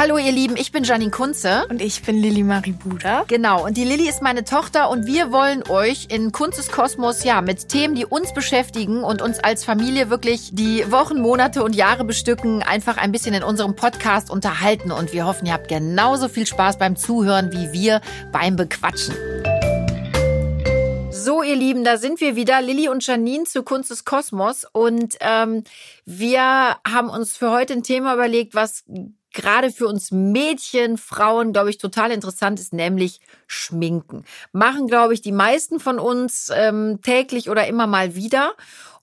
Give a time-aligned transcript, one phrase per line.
[0.00, 1.66] Hallo ihr Lieben, ich bin Janine Kunze.
[1.68, 3.24] Und ich bin Lilly Marie Buda.
[3.28, 7.42] Genau, und die Lilly ist meine Tochter und wir wollen euch in Kunzes Kosmos ja
[7.42, 12.06] mit Themen, die uns beschäftigen und uns als Familie wirklich die Wochen, Monate und Jahre
[12.06, 14.90] bestücken, einfach ein bisschen in unserem Podcast unterhalten.
[14.90, 18.00] Und wir hoffen, ihr habt genauso viel Spaß beim Zuhören wie wir
[18.32, 19.14] beim Bequatschen.
[21.10, 24.64] So, ihr Lieben, da sind wir wieder, Lilly und Janine zu Kunst des Kosmos.
[24.72, 25.62] Und ähm,
[26.06, 28.84] wir haben uns für heute ein Thema überlegt, was
[29.32, 34.24] gerade für uns Mädchen, Frauen, glaube ich, total interessant ist, nämlich Schminken.
[34.52, 38.54] Machen, glaube ich, die meisten von uns ähm, täglich oder immer mal wieder.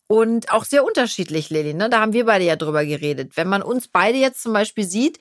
[0.07, 1.73] Und auch sehr unterschiedlich, Lilly.
[1.73, 1.89] Ne?
[1.89, 3.35] Da haben wir beide ja drüber geredet.
[3.35, 5.19] Wenn man uns beide jetzt zum Beispiel sieht,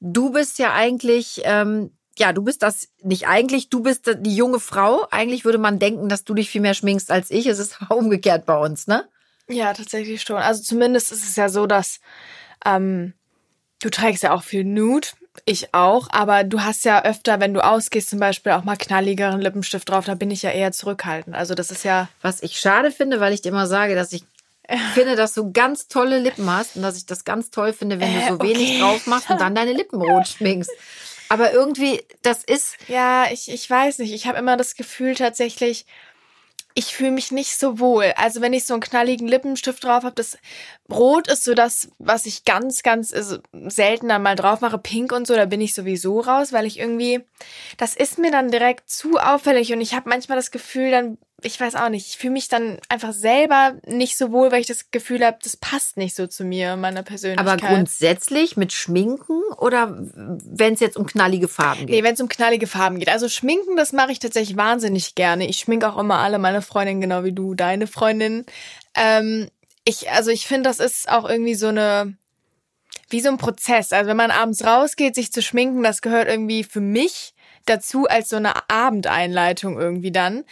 [0.00, 4.60] du bist ja eigentlich ähm, ja, du bist das nicht eigentlich, du bist die junge
[4.60, 5.06] Frau.
[5.10, 7.46] Eigentlich würde man denken, dass du dich viel mehr schminkst als ich.
[7.46, 9.08] Es ist umgekehrt bei uns, ne?
[9.48, 10.36] Ja, tatsächlich schon.
[10.36, 12.00] Also zumindest ist es ja so, dass
[12.64, 13.12] ähm,
[13.80, 15.08] du trägst ja auch viel Nude.
[15.44, 19.40] Ich auch, aber du hast ja öfter, wenn du ausgehst, zum Beispiel auch mal knalligeren
[19.40, 21.36] Lippenstift drauf, da bin ich ja eher zurückhaltend.
[21.36, 22.08] Also das ist ja.
[22.22, 24.24] Was ich schade finde, weil ich dir immer sage, dass ich
[24.94, 28.14] finde, dass du ganz tolle Lippen hast und dass ich das ganz toll finde, wenn
[28.14, 30.70] du so äh, wenig drauf machst und dann deine Lippen rot schminkst.
[31.28, 32.76] Aber irgendwie, das ist.
[32.88, 34.12] Ja, ich, ich weiß nicht.
[34.12, 35.86] Ich habe immer das Gefühl tatsächlich,
[36.78, 38.12] ich fühle mich nicht so wohl.
[38.16, 40.36] Also wenn ich so einen knalligen Lippenstift drauf habe, das
[40.92, 44.76] Rot ist so das, was ich ganz, ganz also selten dann mal drauf mache.
[44.76, 47.24] Pink und so, da bin ich sowieso raus, weil ich irgendwie,
[47.78, 51.60] das ist mir dann direkt zu auffällig und ich habe manchmal das Gefühl, dann ich
[51.60, 54.90] weiß auch nicht, ich fühle mich dann einfach selber nicht so wohl, weil ich das
[54.90, 57.46] Gefühl habe, das passt nicht so zu mir, meiner Persönlichkeit.
[57.46, 61.90] Aber grundsätzlich mit Schminken oder wenn es jetzt um knallige Farben geht?
[61.90, 63.10] Nee, wenn es um knallige Farben geht.
[63.10, 65.46] Also Schminken, das mache ich tatsächlich wahnsinnig gerne.
[65.46, 68.46] Ich schminke auch immer alle meine Freundinnen, genau wie du, deine Freundin.
[68.94, 69.50] Ähm,
[69.84, 72.16] ich, also ich finde, das ist auch irgendwie so eine,
[73.10, 73.92] wie so ein Prozess.
[73.92, 77.34] Also wenn man abends rausgeht, sich zu schminken, das gehört irgendwie für mich
[77.66, 80.44] dazu als so eine Abendeinleitung irgendwie dann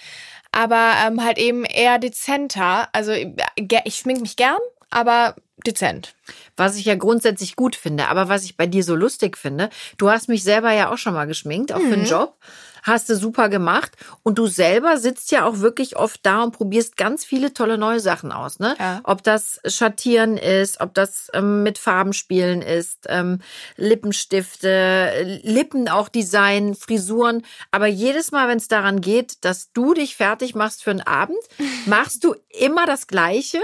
[0.54, 2.88] aber ähm, halt eben eher dezenter.
[2.92, 4.58] Also ich schmink mich gern,
[4.90, 5.34] aber
[5.66, 6.14] dezent.
[6.56, 10.10] Was ich ja grundsätzlich gut finde, aber was ich bei dir so lustig finde, du
[10.10, 11.88] hast mich selber ja auch schon mal geschminkt, auch mhm.
[11.88, 12.08] für einen mhm.
[12.08, 12.36] Job
[12.84, 13.92] hast du super gemacht.
[14.22, 17.98] Und du selber sitzt ja auch wirklich oft da und probierst ganz viele tolle neue
[17.98, 18.60] Sachen aus.
[18.60, 18.76] Ne?
[18.78, 19.00] Ja.
[19.04, 23.40] Ob das Schattieren ist, ob das ähm, mit Farben spielen ist, ähm,
[23.76, 27.42] Lippenstifte, Lippen auch Design, Frisuren.
[27.70, 31.38] Aber jedes Mal, wenn es daran geht, dass du dich fertig machst für einen Abend,
[31.86, 33.60] machst du immer das Gleiche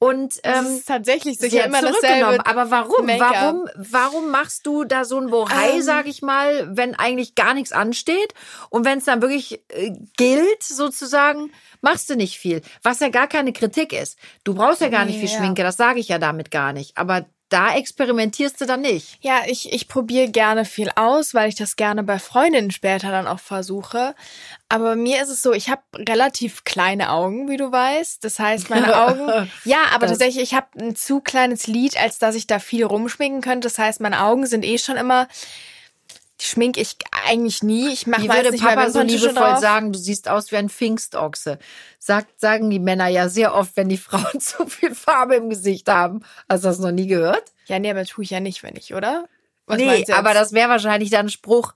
[0.00, 2.46] und ähm, das ist tatsächlich sicher immer dasselbe.
[2.46, 3.08] Aber warum?
[3.08, 3.68] Warum?
[3.74, 7.72] Warum machst du da so ein Bohai, ähm, sag ich mal, wenn eigentlich gar nichts
[7.72, 8.32] ansteht?
[8.70, 12.62] Und wenn es dann wirklich äh, gilt, sozusagen, machst du nicht viel.
[12.82, 14.18] Was ja gar keine Kritik ist.
[14.44, 15.38] Du brauchst ja gar nicht viel ja.
[15.38, 16.96] Schminke, das sage ich ja damit gar nicht.
[16.96, 19.16] Aber da experimentierst du dann nicht.
[19.22, 23.26] Ja, ich, ich probiere gerne viel aus, weil ich das gerne bei Freundinnen später dann
[23.26, 24.14] auch versuche.
[24.68, 28.22] Aber mir ist es so, ich habe relativ kleine Augen, wie du weißt.
[28.22, 29.50] Das heißt, meine Augen.
[29.64, 32.84] ja, aber das tatsächlich, ich habe ein zu kleines Lid, als dass ich da viel
[32.84, 33.68] rumschminken könnte.
[33.68, 35.26] Das heißt, meine Augen sind eh schon immer
[36.40, 37.88] schminke ich eigentlich nie.
[37.92, 39.58] Ich mache würde Papa so liebevoll drauf.
[39.58, 41.58] sagen, du siehst aus wie ein Pfingstochse.
[41.98, 45.88] Sagt, sagen die Männer ja sehr oft, wenn die Frauen zu viel Farbe im Gesicht
[45.88, 46.22] haben.
[46.48, 47.44] Hast du das noch nie gehört?
[47.66, 49.28] Ja, nee, aber tue ich ja nicht, wenn ich, oder?
[49.66, 51.74] Was nee, aber das wäre wahrscheinlich dann ein Spruch.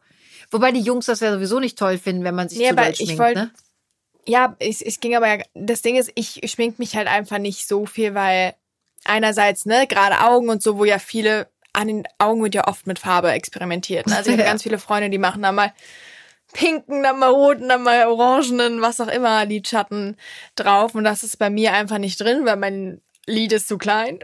[0.51, 2.95] Wobei die Jungs das ja sowieso nicht toll finden, wenn man sich nee, zu doll
[2.95, 3.51] schminkt, wollt, ne?
[4.27, 7.67] Ja, es, es ging aber ja, das Ding ist, ich schmink mich halt einfach nicht
[7.67, 8.55] so viel, weil
[9.05, 12.87] einerseits, ne, gerade Augen und so, wo ja viele an den Augen wird ja oft
[12.87, 14.07] mit Farbe experimentiert.
[14.07, 14.17] Ne?
[14.17, 14.51] Also ich habe ja.
[14.51, 15.73] ganz viele Freunde, die machen da mal
[16.53, 20.17] pinken, dann mal roten, dann mal orangenen, was auch immer, Lidschatten
[20.55, 20.95] drauf.
[20.95, 24.19] Und das ist bei mir einfach nicht drin, weil mein Lid ist zu klein.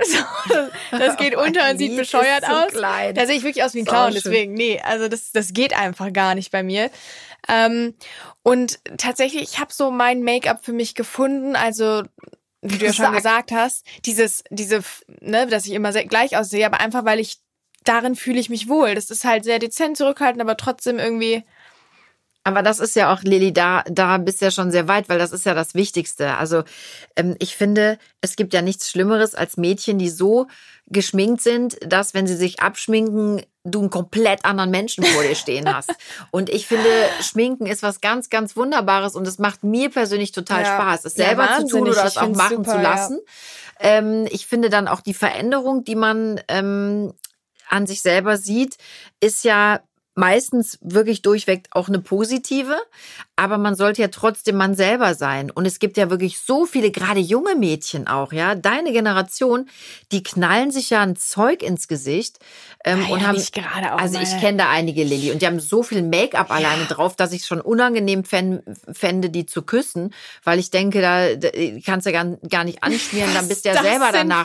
[0.90, 2.72] das geht unter und sieht bescheuert aus.
[2.72, 3.14] Klein.
[3.14, 6.12] Da sehe ich wirklich aus wie ein Clown, deswegen, nee, also das, das geht einfach
[6.12, 6.90] gar nicht bei mir.
[7.48, 7.94] Ähm,
[8.42, 11.54] und tatsächlich, ich habe so mein Make-up für mich gefunden.
[11.54, 12.02] Also
[12.62, 14.82] wie du ja schon gesagt hast, dieses, diese,
[15.20, 17.38] ne, dass ich immer sehr gleich aussehe, aber einfach weil ich
[17.84, 18.94] darin fühle ich mich wohl.
[18.94, 21.44] Das ist halt sehr dezent zurückhaltend, aber trotzdem irgendwie.
[22.44, 25.18] Aber das ist ja auch, Lilly, da, da bist du ja schon sehr weit, weil
[25.18, 26.36] das ist ja das Wichtigste.
[26.36, 26.64] Also
[27.16, 30.46] ähm, ich finde, es gibt ja nichts Schlimmeres als Mädchen, die so
[30.86, 35.72] geschminkt sind, dass wenn sie sich abschminken, du einen komplett anderen Menschen vor dir stehen
[35.74, 35.92] hast.
[36.30, 36.88] Und ich finde,
[37.20, 40.74] Schminken ist was ganz, ganz Wunderbares und es macht mir persönlich total ja.
[40.74, 43.20] Spaß, es selber ja, zu tun oder es auch machen super, zu lassen.
[43.80, 43.90] Ja.
[43.90, 47.12] Ähm, ich finde dann auch die Veränderung, die man ähm,
[47.68, 48.76] an sich selber sieht,
[49.20, 49.80] ist ja
[50.18, 52.76] meistens wirklich durchweg auch eine positive,
[53.36, 55.48] aber man sollte ja trotzdem man selber sein.
[55.48, 59.68] Und es gibt ja wirklich so viele, gerade junge Mädchen auch, ja, deine Generation,
[60.10, 62.40] die knallen sich ja ein Zeug ins Gesicht
[62.84, 65.40] ähm, Ah ja, und haben nicht gerade auch also ich kenne da einige Lilly und
[65.40, 68.62] die haben so viel Make-up alleine drauf, dass ich es schon unangenehm fänd,
[68.92, 70.12] fände, die zu küssen,
[70.42, 71.48] weil ich denke, da, da
[71.86, 74.44] kannst du gar, gar nicht anschmieren, dann bist du ja selber danach.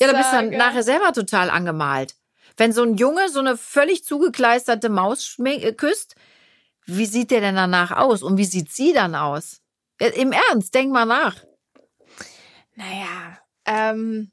[0.00, 2.16] Ja, da bist du dann nachher selber total angemalt.
[2.56, 6.14] Wenn so ein Junge so eine völlig zugekleisterte Maus äh, küsst,
[6.86, 8.22] wie sieht der denn danach aus?
[8.22, 9.60] Und wie sieht sie dann aus?
[10.00, 11.36] Ja, Im Ernst, denk mal nach.
[12.74, 14.30] Naja, ähm.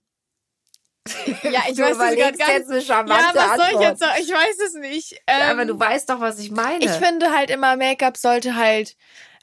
[1.43, 2.89] Ja, ich weiß es gerade gar nicht.
[2.89, 4.19] Ja, was soll ich jetzt sagen?
[4.21, 5.13] Ich weiß es nicht.
[5.27, 6.83] Ähm, Ja, aber du weißt doch, was ich meine.
[6.83, 8.95] Ich finde halt immer, Make-up sollte halt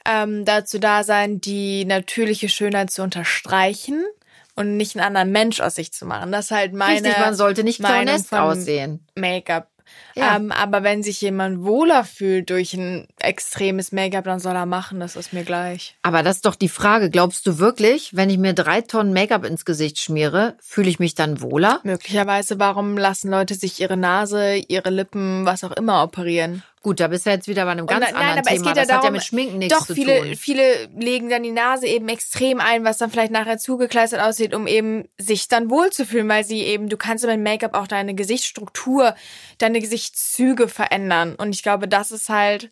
[0.07, 4.05] ähm, dazu da sein, die natürliche Schönheit zu unterstreichen
[4.61, 6.31] und nicht einen anderen Mensch aus sich zu machen.
[6.33, 9.07] Das ist halt meine Richtig, man sollte nicht clownest aussehen.
[9.17, 9.69] Make-up.
[10.15, 10.37] Ja.
[10.37, 15.01] Ähm, aber wenn sich jemand wohler fühlt durch ein extremes Make-up, dann soll er machen,
[15.01, 15.97] das ist mir gleich.
[16.03, 17.11] Aber das ist doch die Frage.
[17.11, 21.15] Glaubst du wirklich, wenn ich mir drei Tonnen Make-up ins Gesicht schmiere, fühle ich mich
[21.15, 21.81] dann wohler?
[21.83, 26.63] Möglicherweise, warum lassen Leute sich ihre Nase, ihre Lippen, was auch immer operieren?
[26.83, 28.69] Gut, da bist du jetzt wieder bei einem ganz nein, anderen aber es Thema.
[28.69, 30.35] geht ja das hat ja darum, mit Schminken nichts Doch, zu viele, tun.
[30.35, 34.67] viele legen dann die Nase eben extrem ein, was dann vielleicht nachher zugekleistert aussieht, um
[34.67, 39.15] eben sich dann wohlzufühlen, weil sie eben, du kannst mit Make-up auch deine Gesichtsstruktur,
[39.59, 41.35] deine Gesichtszüge verändern.
[41.35, 42.71] Und ich glaube, das ist halt,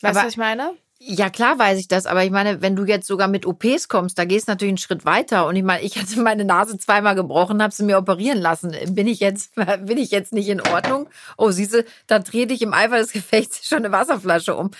[0.00, 0.72] weißt du, Aber- was ich meine?
[1.00, 4.18] Ja, klar weiß ich das, aber ich meine, wenn du jetzt sogar mit OPs kommst,
[4.18, 5.46] da gehst du natürlich einen Schritt weiter.
[5.46, 8.74] Und ich meine, ich hatte meine Nase zweimal gebrochen, habe sie mir operieren lassen.
[8.94, 9.54] Bin ich jetzt,
[9.84, 11.08] bin ich jetzt nicht in Ordnung?
[11.36, 14.72] Oh, siehste, da drehte ich im Eifer des Gefechts schon eine Wasserflasche um.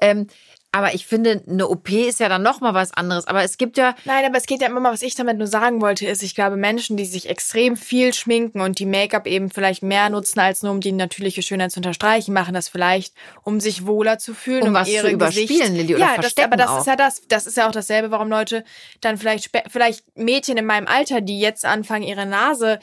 [0.00, 0.26] Ähm,
[0.72, 3.26] aber ich finde, eine OP ist ja dann noch mal was anderes.
[3.26, 5.48] Aber es gibt ja, Nein, aber es geht ja immer mal, was ich damit nur
[5.48, 9.50] sagen wollte, ist, ich glaube, Menschen, die sich extrem viel schminken und die Make-up eben
[9.50, 13.58] vielleicht mehr nutzen, als nur um die natürliche Schönheit zu unterstreichen, machen das vielleicht, um
[13.58, 15.72] sich wohler zu fühlen, Um um, was zu ihre überspielen, Gesicht.
[15.72, 16.80] Lilly, oder ja, das, aber das auch.
[16.80, 18.64] ist ja das, das ist ja auch dasselbe, warum Leute
[19.00, 22.78] dann vielleicht, vielleicht Mädchen in meinem Alter, die jetzt anfangen, ihre Nase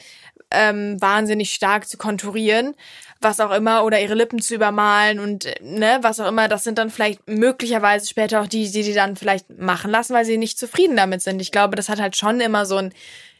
[0.50, 2.74] ähm, wahnsinnig stark zu konturieren,
[3.20, 6.64] was auch immer, oder ihre Lippen zu übermalen und äh, ne, was auch immer, das
[6.64, 10.38] sind dann vielleicht möglicherweise später auch die, die die dann vielleicht machen lassen, weil sie
[10.38, 11.40] nicht zufrieden damit sind.
[11.40, 12.94] Ich glaube, das hat halt schon immer so einen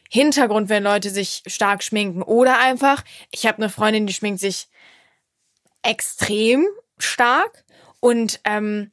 [0.09, 2.23] Hintergrund, wenn Leute sich stark schminken.
[2.23, 4.67] Oder einfach, ich habe eine Freundin, die schminkt sich
[5.83, 6.67] extrem
[6.97, 7.63] stark
[7.99, 8.91] und ähm,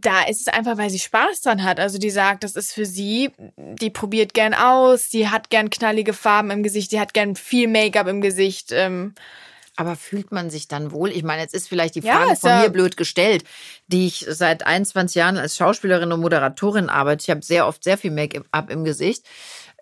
[0.00, 1.80] da ist es einfach, weil sie Spaß dran hat.
[1.80, 6.12] Also die sagt, das ist für sie, die probiert gern aus, die hat gern knallige
[6.12, 8.70] Farben im Gesicht, die hat gern viel Make-up im Gesicht.
[8.72, 9.14] Ähm,
[9.76, 11.10] aber fühlt man sich dann wohl?
[11.10, 13.44] Ich meine, jetzt ist vielleicht die Ja, Frage ist von ja- mir blöd gestellt,
[13.86, 17.22] die ich seit 21 Jahren als Schauspielerin und Moderatorin arbeite.
[17.22, 19.24] Ich habe sehr oft sehr viel Make-up im Gesicht.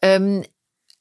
[0.03, 0.45] Ähm,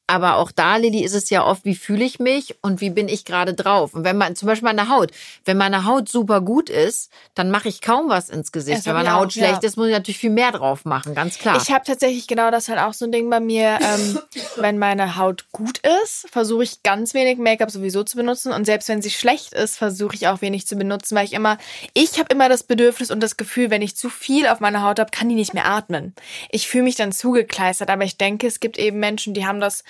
[0.08, 3.08] aber auch da, Lilly, ist es ja oft, wie fühle ich mich und wie bin
[3.08, 3.96] ich gerade drauf.
[3.96, 5.12] Und wenn man, zum Beispiel meine Haut,
[5.46, 8.80] wenn meine Haut super gut ist, dann mache ich kaum was ins Gesicht.
[8.80, 9.68] Das wenn meine Haut auch, schlecht ja.
[9.68, 11.60] ist, muss ich natürlich viel mehr drauf machen, ganz klar.
[11.62, 13.80] Ich habe tatsächlich genau das halt auch so ein Ding bei mir.
[13.82, 14.20] Ähm,
[14.58, 18.52] wenn meine Haut gut ist, versuche ich ganz wenig Make-up sowieso zu benutzen.
[18.52, 21.58] Und selbst wenn sie schlecht ist, versuche ich auch wenig zu benutzen, weil ich immer,
[21.94, 25.00] ich habe immer das Bedürfnis und das Gefühl, wenn ich zu viel auf meiner Haut
[25.00, 26.14] habe, kann die nicht mehr atmen.
[26.52, 29.84] Ich fühle mich dann zugekleistert, aber ich denke, es gibt eben Menschen, die haben das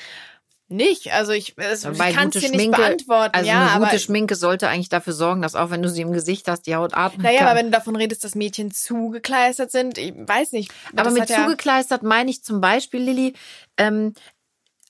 [0.67, 1.13] nicht.
[1.13, 3.35] Also ich, es, ich kann es dir nicht beantworten.
[3.35, 6.01] also ja, eine gute aber Schminke sollte eigentlich dafür sorgen, dass auch wenn du sie
[6.01, 7.47] im Gesicht hast, die Haut atmen naja, kann.
[7.49, 10.71] aber wenn du davon redest, dass Mädchen zugekleistert sind, ich weiß nicht.
[10.95, 13.33] Aber mit hat ja- zugekleistert meine ich zum Beispiel, Lilly,
[13.77, 14.13] ähm,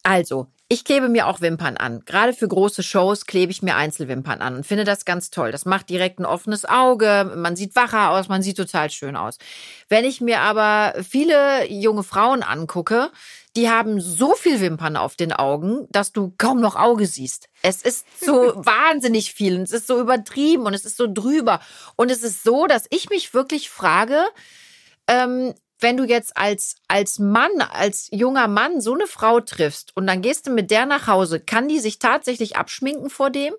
[0.04, 2.02] also, ich klebe mir auch Wimpern an.
[2.06, 5.52] Gerade für große Shows klebe ich mir Einzelwimpern an und finde das ganz toll.
[5.52, 9.38] Das macht direkt ein offenes Auge, man sieht wacher aus, man sieht total schön aus.
[9.90, 13.12] Wenn ich mir aber viele junge Frauen angucke,
[13.56, 17.48] die haben so viel Wimpern auf den Augen, dass du kaum noch Auge siehst.
[17.62, 21.60] Es ist so wahnsinnig viel und es ist so übertrieben und es ist so drüber.
[21.96, 24.24] Und es ist so, dass ich mich wirklich frage,
[25.08, 30.08] ähm, wenn du jetzt als, als Mann, als junger Mann so eine Frau triffst und
[30.08, 33.54] dann gehst du mit der nach Hause, kann die sich tatsächlich abschminken vor dem?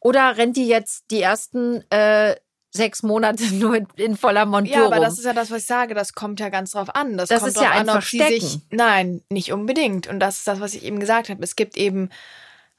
[0.00, 2.36] Oder rennt die jetzt die ersten äh,
[2.72, 5.04] sechs Monate nur in, in voller Montur Ja, aber rum?
[5.04, 5.94] das ist ja das, was ich sage.
[5.94, 7.16] Das kommt ja ganz drauf an.
[7.16, 8.40] Das, Das kommt ist ja ein an, sie Verstecken.
[8.40, 8.58] sich.
[8.70, 10.06] Nein, nicht unbedingt.
[10.08, 11.42] Und das ist das, was ich eben gesagt habe.
[11.42, 12.08] Es gibt eben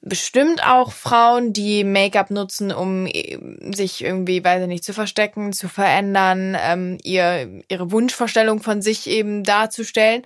[0.01, 3.38] bestimmt auch Frauen, die Make-up nutzen, um eh,
[3.73, 9.07] sich irgendwie, weiß ich nicht, zu verstecken, zu verändern, ähm, ihr, ihre Wunschvorstellung von sich
[9.07, 10.23] eben darzustellen.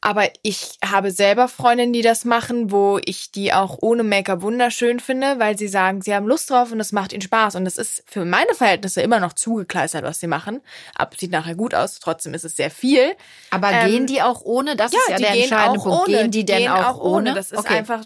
[0.00, 5.00] Aber ich habe selber Freundinnen, die das machen, wo ich die auch ohne Make-up wunderschön
[5.00, 7.56] finde, weil sie sagen, sie haben Lust drauf und es macht ihnen Spaß.
[7.56, 10.60] Und das ist für meine Verhältnisse immer noch zugekleistert, was sie machen.
[10.94, 13.12] Ab sieht nachher gut aus, trotzdem ist es sehr viel.
[13.50, 14.76] aber ähm, gehen die auch ohne?
[14.76, 16.08] Das ist ja der gehen entscheidende auch Punkt.
[16.08, 16.16] ohne.
[16.18, 17.34] Gehen die denn gehen auch, ohne?
[17.34, 17.78] Das ist Okay.
[17.78, 18.04] einfach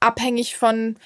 [0.00, 0.96] abhängig von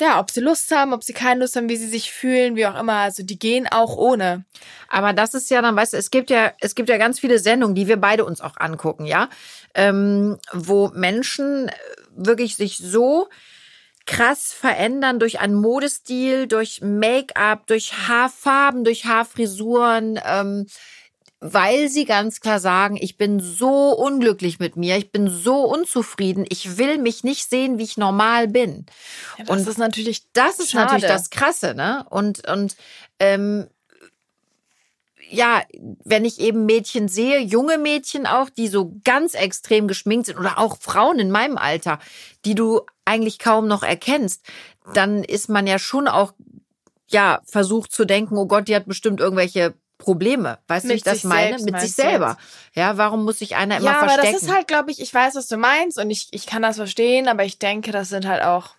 [0.00, 2.66] ja, ob sie Lust haben, ob sie keine Lust haben, wie sie sich fühlen, wie
[2.66, 2.94] auch immer.
[2.94, 4.44] Also die gehen auch ohne.
[4.88, 7.38] Aber das ist ja dann, weißt du, es gibt ja, es gibt ja ganz viele
[7.38, 9.28] Sendungen, die wir beide uns auch angucken, ja,
[9.74, 11.70] ähm, wo Menschen
[12.16, 13.28] wirklich sich so
[14.06, 20.66] krass verändern durch einen Modestil, durch Make-up, durch Haarfarben, durch Haarfrisuren, ähm,
[21.46, 26.46] weil sie ganz klar sagen, ich bin so unglücklich mit mir, ich bin so unzufrieden,
[26.48, 28.86] ich will mich nicht sehen, wie ich normal bin.
[29.36, 30.86] Ja, das und ist natürlich das ist schade.
[30.86, 32.06] natürlich das Krasse, ne?
[32.08, 32.76] Und und
[33.18, 33.66] ähm,
[35.28, 35.60] ja,
[36.04, 40.58] wenn ich eben Mädchen sehe, junge Mädchen auch, die so ganz extrem geschminkt sind oder
[40.58, 41.98] auch Frauen in meinem Alter,
[42.46, 44.46] die du eigentlich kaum noch erkennst,
[44.94, 46.32] dann ist man ja schon auch
[47.08, 49.74] ja versucht zu denken, oh Gott, die hat bestimmt irgendwelche
[50.04, 50.58] Probleme.
[50.68, 51.56] Weißt du, wie ich das meine?
[51.62, 52.36] Mit sich selber.
[52.74, 54.22] Ja, warum muss sich einer immer ja, verstecken?
[54.22, 56.46] Ja, aber das ist halt, glaube ich, ich weiß, was du meinst und ich, ich
[56.46, 58.74] kann das verstehen, aber ich denke, das sind halt auch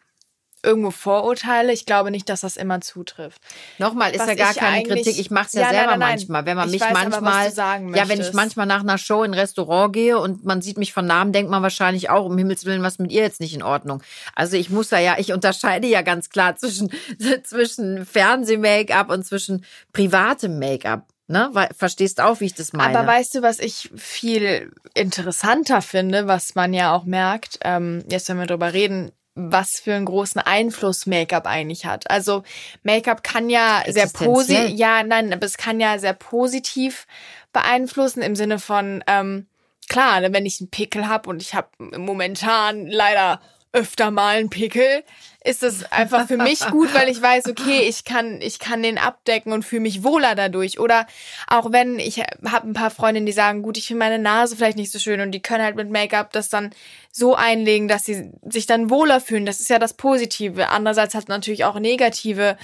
[0.65, 1.71] irgendwo Vorurteile.
[1.71, 3.41] Ich glaube nicht, dass das immer zutrifft.
[3.77, 5.17] Nochmal ist was ja gar keine Kritik.
[5.17, 6.45] Ich mache es ja, ja, selber nein, nein, manchmal.
[6.45, 9.39] Wenn man mich weiß manchmal, aber, ja, wenn ich manchmal nach einer Show in ein
[9.39, 12.83] Restaurant gehe und man sieht mich von Namen, denkt man wahrscheinlich auch, um Himmels Willen,
[12.83, 14.01] was mit ihr jetzt nicht in Ordnung.
[14.33, 16.91] Also ich muss da ja, ich unterscheide ja ganz klar zwischen,
[17.43, 19.63] zwischen Fernseh-Make-up und zwischen
[19.93, 21.05] privatem Make-up.
[21.27, 21.51] Ne?
[21.75, 22.97] Verstehst auch, wie ich das meine.
[22.97, 28.29] Aber weißt du, was ich viel interessanter finde, was man ja auch merkt, ähm, jetzt
[28.29, 32.09] wenn wir drüber reden, was für einen großen Einfluss Make-up eigentlich hat.
[32.09, 32.43] Also
[32.83, 37.05] Make-up kann ja sehr positiv, ja, nein, aber es kann ja sehr positiv
[37.51, 39.47] beeinflussen im Sinne von, ähm,
[39.89, 43.41] klar, ne, wenn ich einen Pickel habe und ich habe momentan leider
[43.75, 45.03] öfter mal einen Pickel,
[45.43, 48.97] ist es einfach für mich gut, weil ich weiß, okay, ich kann, ich kann den
[48.97, 50.79] abdecken und fühle mich wohler dadurch.
[50.79, 51.05] Oder
[51.47, 54.77] auch wenn ich habe ein paar Freundinnen, die sagen, gut, ich finde meine Nase vielleicht
[54.77, 56.71] nicht so schön und die können halt mit Make-up das dann
[57.11, 59.45] so einlegen, dass sie sich dann wohler fühlen.
[59.45, 60.69] Das ist ja das Positive.
[60.69, 62.57] Andererseits hat es natürlich auch negative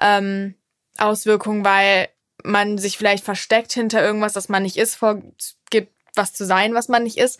[0.00, 0.54] ähm,
[0.96, 2.08] Auswirkungen, weil
[2.44, 6.88] man sich vielleicht versteckt hinter irgendwas, das man nicht ist, vorgibt, was zu sein, was
[6.88, 7.38] man nicht ist.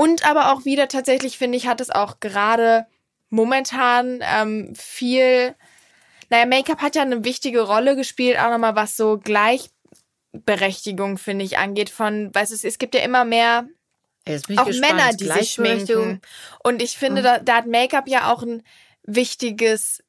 [0.00, 2.86] Und aber auch wieder tatsächlich, finde ich, hat es auch gerade
[3.28, 5.54] momentan ähm, viel,
[6.30, 11.58] naja, Make-up hat ja eine wichtige Rolle gespielt, auch nochmal was so Gleichberechtigung, finde ich,
[11.58, 13.66] angeht von, weißt du, es gibt ja immer mehr
[14.26, 14.80] auch gespannt.
[14.80, 16.22] Männer, die sich schminken.
[16.64, 17.24] Und ich finde, mhm.
[17.24, 18.62] da, da hat Make-up ja auch ein
[19.02, 20.02] wichtiges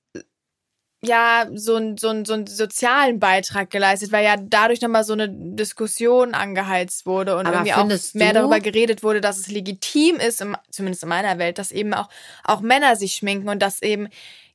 [1.04, 5.14] ja so ein so ein so einen sozialen Beitrag geleistet, weil ja dadurch nochmal so
[5.14, 10.18] eine Diskussion angeheizt wurde und Aber irgendwie auch mehr darüber geredet wurde, dass es legitim
[10.18, 12.10] ist, im, zumindest in meiner Welt, dass eben auch
[12.44, 14.10] auch Männer sich schminken und dass eben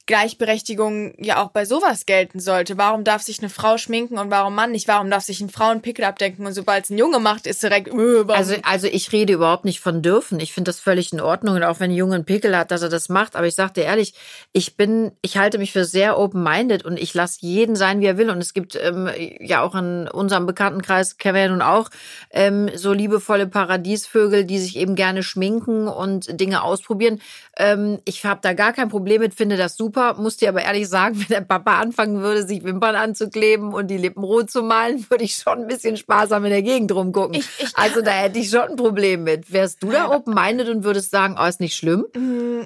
[0.07, 2.79] Gleichberechtigung ja auch bei sowas gelten sollte.
[2.79, 4.87] Warum darf sich eine Frau schminken und warum Mann nicht?
[4.87, 7.63] Warum darf sich ein Frau einen Pickel abdenken und sobald es ein Junge macht, ist
[7.63, 7.89] direkt.
[7.89, 10.39] Äh, also also ich rede überhaupt nicht von dürfen.
[10.39, 12.83] Ich finde das völlig in Ordnung und auch wenn ein Junge einen Pickel hat, dass
[12.83, 13.35] er das macht.
[13.35, 14.15] Aber ich sag dir ehrlich,
[14.53, 18.17] ich bin, ich halte mich für sehr open-minded und ich lasse jeden sein, wie er
[18.17, 18.31] will.
[18.31, 19.11] Und es gibt ähm,
[19.41, 21.91] ja auch in unserem Bekanntenkreis, kennen wir ja nun auch,
[22.31, 27.21] ähm, so liebevolle Paradiesvögel, die sich eben gerne schminken und Dinge ausprobieren.
[27.57, 30.15] Ähm, ich habe da gar kein Problem mit, finde das super super.
[30.21, 33.97] Muss dir aber ehrlich sagen, wenn der Papa anfangen würde, sich Wimpern anzukleben und die
[33.97, 37.35] Lippen rot zu malen, würde ich schon ein bisschen sparsam in der Gegend rumgucken.
[37.35, 39.53] Ich, ich also da hätte ich schon ein Problem mit.
[39.53, 42.07] Wärst du da open-minded und würdest sagen, oh, ist nicht schlimm?
[42.15, 42.63] Mm,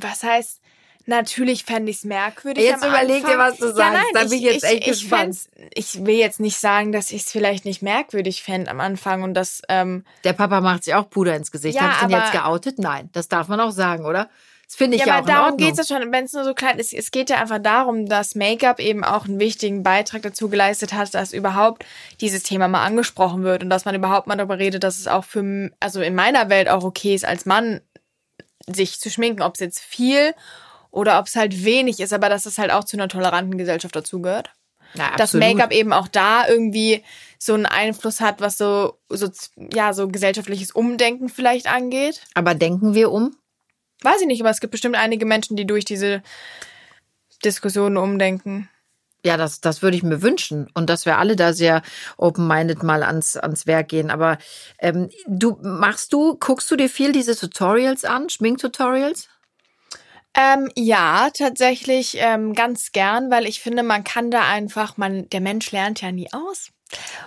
[0.00, 0.60] was heißt,
[1.08, 2.64] Natürlich fände ich es merkwürdig.
[2.64, 3.78] Jetzt überleg dir, was du sagst.
[3.78, 5.38] Ja, nein, da bin ich, jetzt ich, echt ich, gespannt.
[5.72, 9.34] Ich will jetzt nicht sagen, dass ich es vielleicht nicht merkwürdig fände am Anfang und
[9.34, 9.62] das.
[9.68, 11.76] Ähm Der Papa macht sich auch Puder ins Gesicht.
[11.76, 12.80] Ja, Habe ich den jetzt geoutet?
[12.80, 14.28] Nein, das darf man auch sagen, oder?
[14.66, 16.78] Das finde ich ja, ja aber darum geht es schon, wenn es nur so klein
[16.78, 16.92] ist.
[16.92, 21.14] Es geht ja einfach darum, dass Make-up eben auch einen wichtigen Beitrag dazu geleistet hat,
[21.14, 21.84] dass überhaupt
[22.20, 25.24] dieses Thema mal angesprochen wird und dass man überhaupt mal darüber redet, dass es auch
[25.24, 27.80] für, also in meiner Welt auch okay ist, als Mann
[28.66, 30.34] sich zu schminken, ob es jetzt viel
[30.90, 33.94] oder ob es halt wenig ist, aber dass es halt auch zu einer toleranten Gesellschaft
[33.94, 34.50] dazugehört.
[34.94, 37.04] Ja, dass Make-up eben auch da irgendwie
[37.38, 42.22] so einen Einfluss hat, was so, so, ja, so gesellschaftliches Umdenken vielleicht angeht.
[42.34, 43.36] Aber denken wir um?
[44.06, 46.22] Weiß ich nicht, aber es gibt bestimmt einige Menschen, die durch diese
[47.44, 48.68] Diskussionen umdenken.
[49.24, 50.70] Ja, das, das würde ich mir wünschen.
[50.74, 51.82] Und dass wir alle da sehr
[52.16, 54.12] open-minded mal ans, ans Werk gehen.
[54.12, 54.38] Aber
[54.78, 59.28] ähm, du machst du, guckst du dir viel diese Tutorials an, Schminktutorials?
[60.34, 65.40] Ähm, ja, tatsächlich ähm, ganz gern, weil ich finde, man kann da einfach, man, der
[65.40, 66.68] Mensch lernt ja nie aus.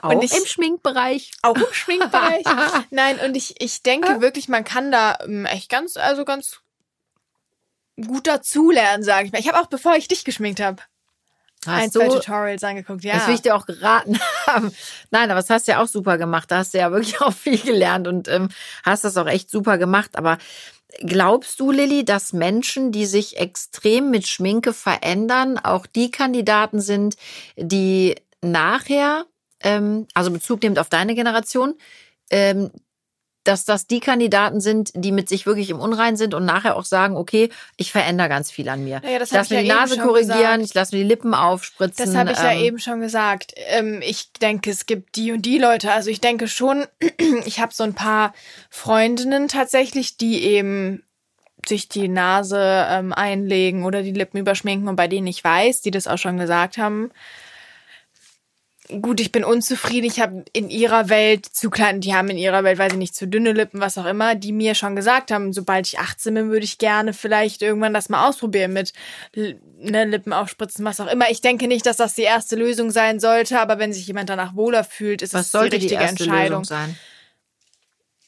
[0.01, 1.31] Auch und ich, im Schminkbereich.
[1.41, 2.45] Auch im Schminkbereich.
[2.89, 6.61] Nein, und ich, ich denke wirklich, man kann da ähm, echt ganz, also ganz
[8.05, 9.39] gut dazulernen, sage ich mal.
[9.39, 10.81] Ich habe auch, bevor ich dich geschminkt habe,
[11.65, 13.15] ein, zwei Tutorials angeguckt, ja.
[13.15, 14.71] Das will ich dir auch geraten haben.
[15.11, 16.49] Nein, aber das hast du ja auch super gemacht.
[16.49, 18.49] Da hast du ja wirklich auch viel gelernt und ähm,
[18.83, 20.11] hast das auch echt super gemacht.
[20.15, 20.37] Aber
[21.01, 27.15] Glaubst du, Lilly, dass Menschen, die sich extrem mit Schminke verändern, auch die Kandidaten sind,
[27.55, 29.25] die nachher,
[29.61, 31.75] ähm, also Bezug nehmend auf deine Generation,
[32.31, 32.71] ähm,
[33.49, 36.85] dass das die Kandidaten sind, die mit sich wirklich im Unrein sind und nachher auch
[36.85, 39.01] sagen, okay, ich verändere ganz viel an mir.
[39.03, 41.33] Naja, das ich lasse mir die ja eben Nase korrigieren, ich lasse mir die Lippen
[41.33, 42.05] aufspritzen.
[42.05, 43.53] Das habe ich ja ähm, eben schon gesagt.
[43.55, 45.91] Ähm, ich denke, es gibt die und die Leute.
[45.91, 46.85] Also ich denke schon,
[47.45, 48.33] ich habe so ein paar
[48.69, 51.03] Freundinnen tatsächlich, die eben
[51.67, 55.91] sich die Nase ähm, einlegen oder die Lippen überschminken und bei denen ich weiß, die
[55.91, 57.11] das auch schon gesagt haben.
[59.01, 60.07] Gut, ich bin unzufrieden.
[60.07, 63.15] Ich habe in ihrer Welt zu klein, die haben in ihrer Welt, weiß ich nicht,
[63.15, 66.49] zu dünne Lippen, was auch immer, die mir schon gesagt haben, sobald ich 18 bin,
[66.49, 68.93] würde ich gerne vielleicht irgendwann das mal ausprobieren mit
[69.35, 71.29] ne, Lippen aufspritzen, was auch immer.
[71.29, 74.55] Ich denke nicht, dass das die erste Lösung sein sollte, aber wenn sich jemand danach
[74.55, 76.61] wohler fühlt, ist Was es sollte die die, richtige erste Entscheidung.
[76.61, 76.99] Lösung sein?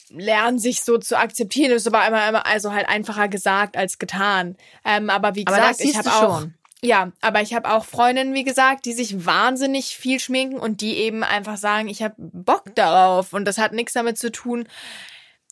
[0.10, 4.58] Lernen sich so zu akzeptieren, ist aber einmal, also halt einfacher gesagt als getan.
[4.86, 6.54] Ähm, aber wie Aber gesagt, das siehst ich habe auch schon.
[6.84, 10.98] Ja, aber ich habe auch Freundinnen, wie gesagt, die sich wahnsinnig viel schminken und die
[10.98, 14.68] eben einfach sagen, ich habe Bock darauf und das hat nichts damit zu tun,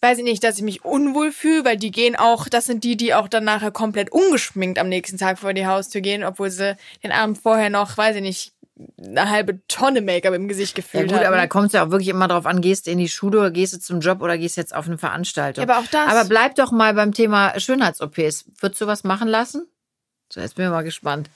[0.01, 2.97] weiß ich nicht, dass ich mich unwohl fühle, weil die gehen auch, das sind die,
[2.97, 6.75] die auch dann nachher komplett ungeschminkt am nächsten Tag vor die Haustür gehen, obwohl sie
[7.03, 8.53] den Abend vorher noch, weiß ich nicht,
[8.97, 11.49] eine halbe Tonne Make-up im Gesicht Ja gefühlt gut, aber da haben.
[11.49, 13.73] kommt es ja auch wirklich immer drauf an, gehst du in die Schule oder gehst
[13.73, 15.67] du zum Job oder gehst jetzt auf eine Veranstaltung.
[15.67, 16.09] Ja, aber auch das.
[16.09, 18.45] Aber bleib doch mal beim Thema Schönheits-OPs.
[18.59, 19.67] Würdest du was machen lassen?
[20.31, 21.29] So, jetzt bin ich mal gespannt.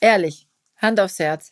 [0.00, 1.50] Ehrlich, Hand aufs Herz.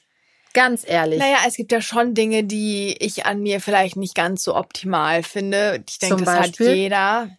[0.53, 1.19] Ganz ehrlich.
[1.19, 5.23] Naja, es gibt ja schon Dinge, die ich an mir vielleicht nicht ganz so optimal
[5.23, 5.83] finde.
[5.89, 7.31] Ich denke, das hat jeder.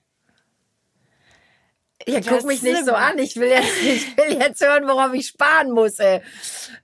[2.08, 3.18] ja, das guck mich nicht so an.
[3.20, 6.00] Ich will, jetzt, ich will jetzt hören, worauf ich sparen muss.
[6.00, 6.22] Ey.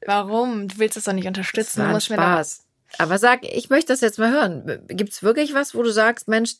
[0.05, 0.67] Warum?
[0.67, 1.79] Du willst das doch nicht unterstützen.
[1.79, 2.63] war Du ein musst mir da Spaß.
[2.97, 4.85] Aber sag, ich möchte das jetzt mal hören.
[4.87, 6.55] Gibt es wirklich was, wo du sagst, Mensch,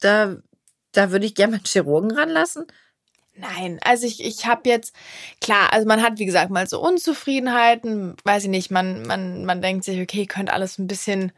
[0.00, 0.36] da,
[0.92, 2.66] da würde ich gerne mal einen Chirurgen ranlassen?
[3.36, 4.94] Nein, also ich, ich habe jetzt,
[5.40, 9.60] klar, also man hat, wie gesagt, mal so Unzufriedenheiten, weiß ich nicht, man, man, man
[9.60, 11.32] denkt sich, okay, könnte alles ein bisschen,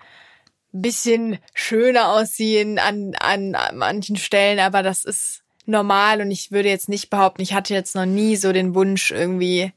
[0.73, 6.69] bisschen schöner aussehen an, an, an manchen Stellen, aber das ist normal und ich würde
[6.69, 9.73] jetzt nicht behaupten, ich hatte jetzt noch nie so den Wunsch, irgendwie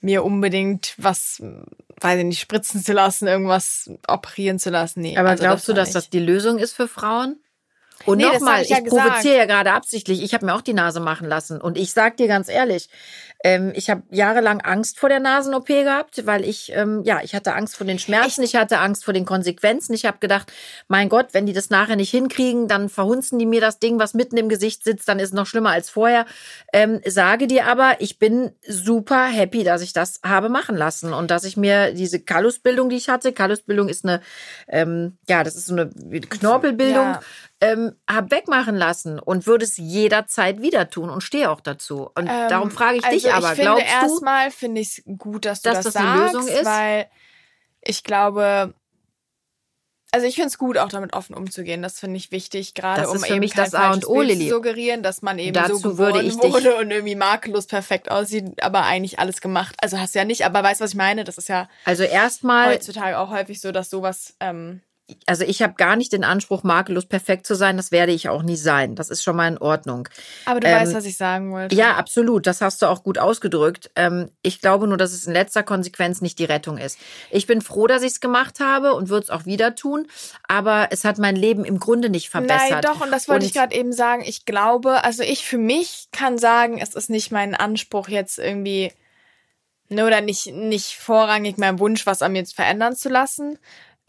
[0.00, 1.42] mir unbedingt was,
[2.00, 5.00] weiß ich nicht, spritzen zu lassen, irgendwas operieren zu lassen.
[5.00, 5.96] Nee, Aber also glaubst du, dass nicht.
[5.96, 7.38] das die Lösung ist für Frauen?
[8.06, 10.22] Und Nee, nochmal, ich, ich ja provoziere ja gerade absichtlich.
[10.22, 11.60] Ich habe mir auch die Nase machen lassen.
[11.60, 12.88] Und ich sag dir ganz ehrlich,
[13.44, 17.54] ähm, ich habe jahrelang Angst vor der Nasen-OP gehabt, weil ich, ähm, ja, ich hatte
[17.54, 19.94] Angst vor den Schmerzen, ich hatte Angst vor den Konsequenzen.
[19.94, 20.52] Ich habe gedacht,
[20.88, 24.14] mein Gott, wenn die das nachher nicht hinkriegen, dann verhunzen die mir das Ding, was
[24.14, 26.26] mitten im Gesicht sitzt, dann ist es noch schlimmer als vorher.
[26.72, 31.30] Ähm, sage dir aber, ich bin super happy, dass ich das habe machen lassen und
[31.30, 34.20] dass ich mir diese Kallusbildung, die ich hatte, Kallusbildung ist eine,
[34.68, 37.20] ähm, ja, das ist so eine Knorpelbildung, Ja.
[37.60, 42.10] ähm, habe wegmachen lassen und würde es jederzeit wieder tun und stehe auch dazu.
[42.14, 45.44] Und Ähm, darum frage ich dich also aber, ich finde erstmal finde ich es gut,
[45.44, 46.64] dass du dass das, das sagst, Lösung ist?
[46.64, 47.08] weil
[47.80, 48.74] ich glaube,
[50.14, 51.80] also ich finde es gut, auch damit offen umzugehen.
[51.80, 55.22] Das finde ich wichtig, gerade um eben mich das A und O, zu suggerieren, dass
[55.22, 59.74] man eben Dazu so geboren wurde und irgendwie makellos perfekt aussieht, aber eigentlich alles gemacht.
[59.78, 61.24] Also hast du ja nicht, aber weißt du, was ich meine?
[61.24, 64.82] Das ist ja Also erstmal, heutzutage auch häufig so, dass sowas ähm,
[65.26, 67.76] also ich habe gar nicht den Anspruch, makellos perfekt zu sein.
[67.76, 68.94] Das werde ich auch nie sein.
[68.94, 70.08] Das ist schon mal in Ordnung.
[70.46, 71.74] aber du Ähm, weißt, was ich sagen wollte.
[71.74, 72.46] Ja, absolut.
[72.46, 73.90] Das hast du auch gut ausgedrückt.
[73.96, 76.98] Ähm, ich glaube nur, dass es in letzter Konsequenz nicht die Rettung ist.
[77.30, 80.06] Ich bin froh, dass ich es gemacht habe und würde es auch wieder tun.
[80.48, 82.70] Aber es hat mein Leben im Grunde nicht verbessert.
[82.70, 84.22] Nein, doch, und das wollte Und- ich gerade eben sagen.
[84.24, 88.92] Ich glaube, also ich für mich kann sagen, es ist nicht mein Anspruch jetzt irgendwie,
[89.88, 93.58] ne, oder nicht, nicht vorrangig mein Wunsch, was an mir jetzt verändern zu lassen.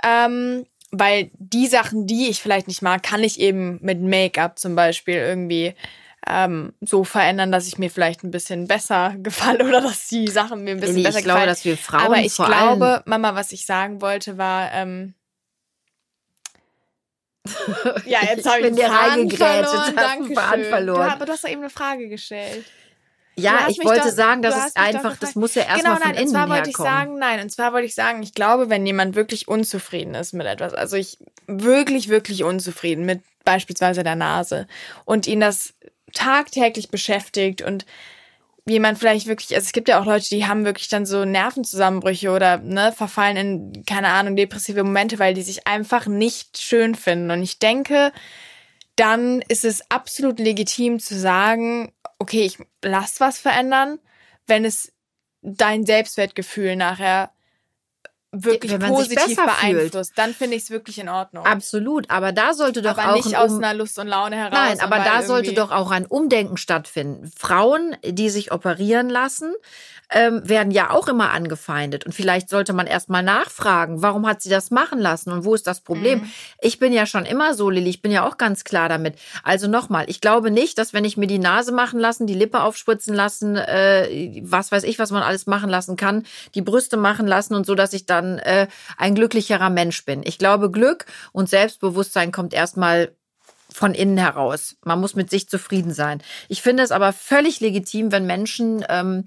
[0.04, 4.76] Ähm, weil die Sachen, die ich vielleicht nicht mag, kann ich eben mit Make-up zum
[4.76, 5.74] Beispiel irgendwie
[6.28, 10.64] ähm, so verändern, dass ich mir vielleicht ein bisschen besser gefalle oder dass die Sachen
[10.64, 11.50] mir ein bisschen Lilly, besser ich glaube, gefallen.
[11.50, 15.16] dass wir Frauen Aber ich vor glaube, allem Mama, was ich sagen wollte, war, ähm,
[18.06, 19.96] ja, jetzt Ich habe ich bin den dir Faden verloren.
[19.96, 20.36] Dankeschön.
[20.36, 21.08] Faden verloren.
[21.08, 22.64] Du, aber du hast doch eben eine Frage gestellt.
[23.36, 25.64] Ja, ich wollte doch- sagen, du das hast ist mich doch einfach, das muss ja
[25.64, 27.96] Genau, erstmal von nein, und innen zwar wollte ich sagen, nein, und zwar wollte ich
[27.96, 31.18] sagen, ich glaube, wenn jemand wirklich unzufrieden ist mit etwas, also ich
[31.48, 34.68] wirklich, wirklich unzufrieden mit beispielsweise der Nase
[35.06, 35.74] und ihn das
[36.14, 37.86] tagtäglich beschäftigt und
[38.66, 42.30] jemand vielleicht wirklich, also es gibt ja auch Leute, die haben wirklich dann so Nervenzusammenbrüche
[42.32, 47.32] oder ne, verfallen in, keine Ahnung, depressive Momente, weil die sich einfach nicht schön finden.
[47.32, 48.14] Und ich denke,
[48.96, 54.00] dann ist es absolut legitim zu sagen, okay, ich lass was verändern,
[54.46, 54.94] wenn es
[55.42, 57.33] dein Selbstwertgefühl nachher
[58.34, 59.78] wirklich wenn man sich positiv besser fühlt.
[59.78, 61.46] beeinflusst, dann finde ich es wirklich in Ordnung.
[61.46, 64.52] Absolut, aber da sollte doch aber auch nicht ein aus einer Lust und Laune heraus.
[64.54, 67.32] Nein, aber da sollte doch auch ein Umdenken stattfinden.
[67.38, 69.54] Frauen, die sich operieren lassen,
[70.10, 72.06] ähm, werden ja auch immer angefeindet.
[72.06, 75.56] Und vielleicht sollte man erst mal nachfragen, warum hat sie das machen lassen und wo
[75.56, 76.20] ist das Problem?
[76.20, 76.32] Mhm.
[76.62, 79.16] Ich bin ja schon immer so, Lilly, ich bin ja auch ganz klar damit.
[79.44, 82.62] Also nochmal, ich glaube nicht, dass wenn ich mir die Nase machen lassen, die Lippe
[82.62, 87.28] aufspritzen lassen, äh, was weiß ich, was man alles machen lassen kann, die Brüste machen
[87.28, 90.22] lassen und so, dass ich dann äh, ein glücklicherer Mensch bin.
[90.24, 93.16] Ich glaube, Glück und Selbstbewusstsein kommt erstmal
[93.74, 94.76] von innen heraus.
[94.84, 96.22] Man muss mit sich zufrieden sein.
[96.48, 99.26] Ich finde es aber völlig legitim, wenn Menschen, ähm,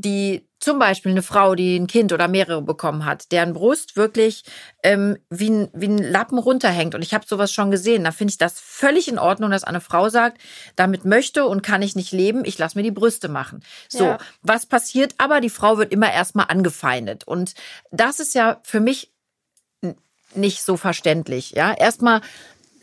[0.00, 4.44] die zum Beispiel eine Frau, die ein Kind oder mehrere bekommen hat, deren Brust wirklich
[4.84, 6.94] ähm, wie, ein, wie ein Lappen runterhängt.
[6.94, 8.04] Und ich habe sowas schon gesehen.
[8.04, 10.40] Da finde ich das völlig in Ordnung, dass eine Frau sagt,
[10.76, 13.60] damit möchte und kann ich nicht leben, ich lasse mir die Brüste machen.
[13.88, 14.18] So, Ja.
[14.40, 15.40] was passiert aber?
[15.40, 17.24] Die Frau wird immer erstmal angefeindet.
[17.24, 17.54] Und
[17.90, 19.12] das ist ja für mich
[20.34, 21.52] nicht so verständlich.
[21.52, 22.20] Ja, erstmal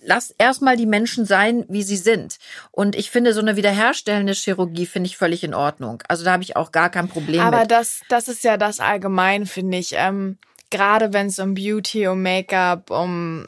[0.06, 2.38] lass erstmal die Menschen sein, wie sie sind.
[2.72, 6.02] Und ich finde, so eine wiederherstellende Chirurgie finde ich völlig in Ordnung.
[6.08, 7.72] Also da habe ich auch gar kein Problem Aber mit.
[7.72, 9.94] das, das ist ja das allgemein, finde ich.
[9.94, 10.38] Ähm,
[10.70, 13.46] Gerade wenn es um Beauty, um Make-up, um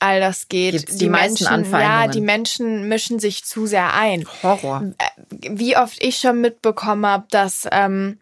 [0.00, 0.72] all das geht.
[0.72, 1.82] Gibt's die meisten Anfeindungen.
[1.82, 4.24] Ja, die Menschen mischen sich zu sehr ein.
[4.42, 4.92] Horror.
[5.30, 8.18] Wie oft ich schon mitbekommen habe, dass ähm,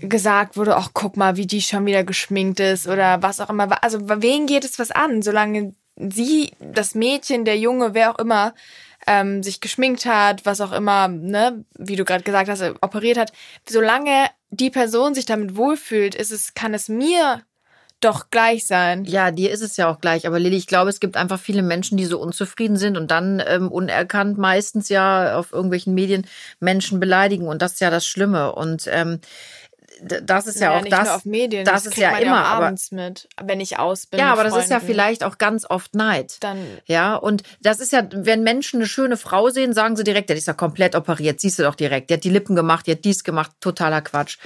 [0.00, 3.82] gesagt wurde, ach guck mal, wie die schon wieder geschminkt ist oder was auch immer.
[3.82, 8.54] Also wen geht es was an, solange sie, das Mädchen, der Junge, wer auch immer,
[9.06, 13.32] ähm, sich geschminkt hat, was auch immer, ne, wie du gerade gesagt hast, operiert hat,
[13.68, 17.42] solange die Person sich damit wohlfühlt, ist es, kann es mir
[18.00, 19.04] doch gleich sein.
[19.04, 20.26] Ja, dir ist es ja auch gleich.
[20.26, 23.42] Aber Lilly, ich glaube, es gibt einfach viele Menschen, die so unzufrieden sind und dann
[23.44, 26.26] ähm, unerkannt meistens ja auf irgendwelchen Medien
[26.60, 27.48] Menschen beleidigen.
[27.48, 28.54] Und das ist ja das Schlimme.
[28.54, 29.20] Und ähm,
[30.02, 31.04] das ist ja, auch nicht das.
[31.04, 34.20] nur auf Medien, das ist kriegt ja immer, aber- abends mit, wenn ich aus bin.
[34.20, 36.36] ja, aber das ist ja vielleicht auch ganz oft Neid.
[36.40, 40.30] dann Ja, und das ist ja, wenn Menschen eine schöne Frau sehen, sagen sie direkt,
[40.30, 42.10] die ist ja komplett operiert, siehst du doch direkt.
[42.10, 44.38] Die hat die Lippen gemacht, die hat dies gemacht, totaler Quatsch.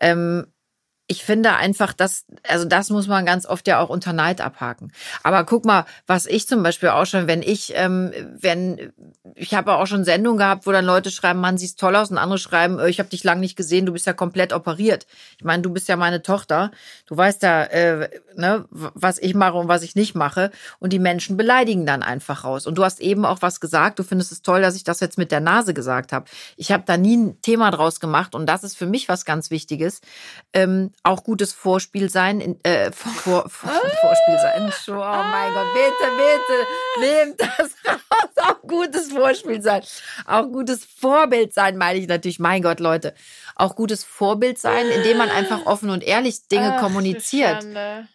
[0.00, 0.46] Ähm,
[1.08, 4.90] ich finde einfach, dass, also das muss man ganz oft ja auch unter Neid abhaken.
[5.22, 8.92] Aber guck mal, was ich zum Beispiel auch schon, wenn ich, ähm, wenn,
[9.36, 12.18] ich habe auch schon Sendungen gehabt, wo dann Leute schreiben, Mann, siehst toll aus und
[12.18, 15.06] andere schreiben, äh, ich habe dich lang nicht gesehen, du bist ja komplett operiert.
[15.38, 16.72] Ich meine, du bist ja meine Tochter,
[17.06, 20.50] du weißt ja, äh, ne, was ich mache und was ich nicht mache.
[20.80, 22.66] Und die Menschen beleidigen dann einfach raus.
[22.66, 25.18] Und du hast eben auch was gesagt, du findest es toll, dass ich das jetzt
[25.18, 26.26] mit der Nase gesagt habe.
[26.56, 29.52] Ich habe da nie ein Thema draus gemacht und das ist für mich was ganz
[29.52, 30.00] Wichtiges.
[30.52, 34.72] Ähm, auch gutes Vorspiel sein, in, äh, vor, vor, Vorspiel sein.
[34.88, 38.30] Oh mein Gott, bitte, bitte, nehmt das raus.
[38.36, 39.82] Auch gutes Vorspiel sein.
[40.26, 42.38] Auch gutes Vorbild sein, meine ich natürlich.
[42.38, 43.14] Mein Gott, Leute.
[43.54, 47.64] Auch gutes Vorbild sein, indem man einfach offen und ehrlich Dinge Ach, kommuniziert.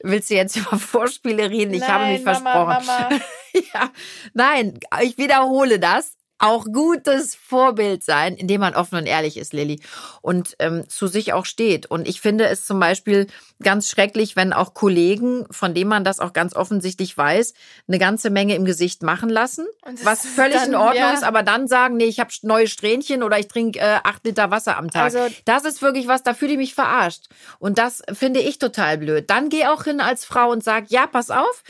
[0.04, 1.74] Willst du jetzt über Vorspiele reden?
[1.74, 2.86] Ich habe mich Nein, versprochen.
[2.86, 3.22] Mama, Mama.
[3.74, 3.90] ja,
[4.34, 6.18] nein, ich wiederhole das.
[6.44, 9.80] Auch gutes Vorbild sein, indem man offen und ehrlich ist, Lilly.
[10.22, 11.86] Und ähm, zu sich auch steht.
[11.86, 13.28] Und ich finde es zum Beispiel
[13.62, 17.54] ganz schrecklich, wenn auch Kollegen, von denen man das auch ganz offensichtlich weiß,
[17.88, 19.68] eine ganze Menge im Gesicht machen lassen.
[20.04, 21.14] Was völlig dann, in Ordnung ja.
[21.14, 24.50] ist, aber dann sagen, nee, ich habe neue Strähnchen oder ich trinke äh, acht Liter
[24.50, 25.04] Wasser am Tag.
[25.04, 27.28] Also- das ist wirklich was, da fühle ich mich verarscht.
[27.60, 29.30] Und das finde ich total blöd.
[29.30, 31.64] Dann geh auch hin als Frau und sag, ja, pass auf,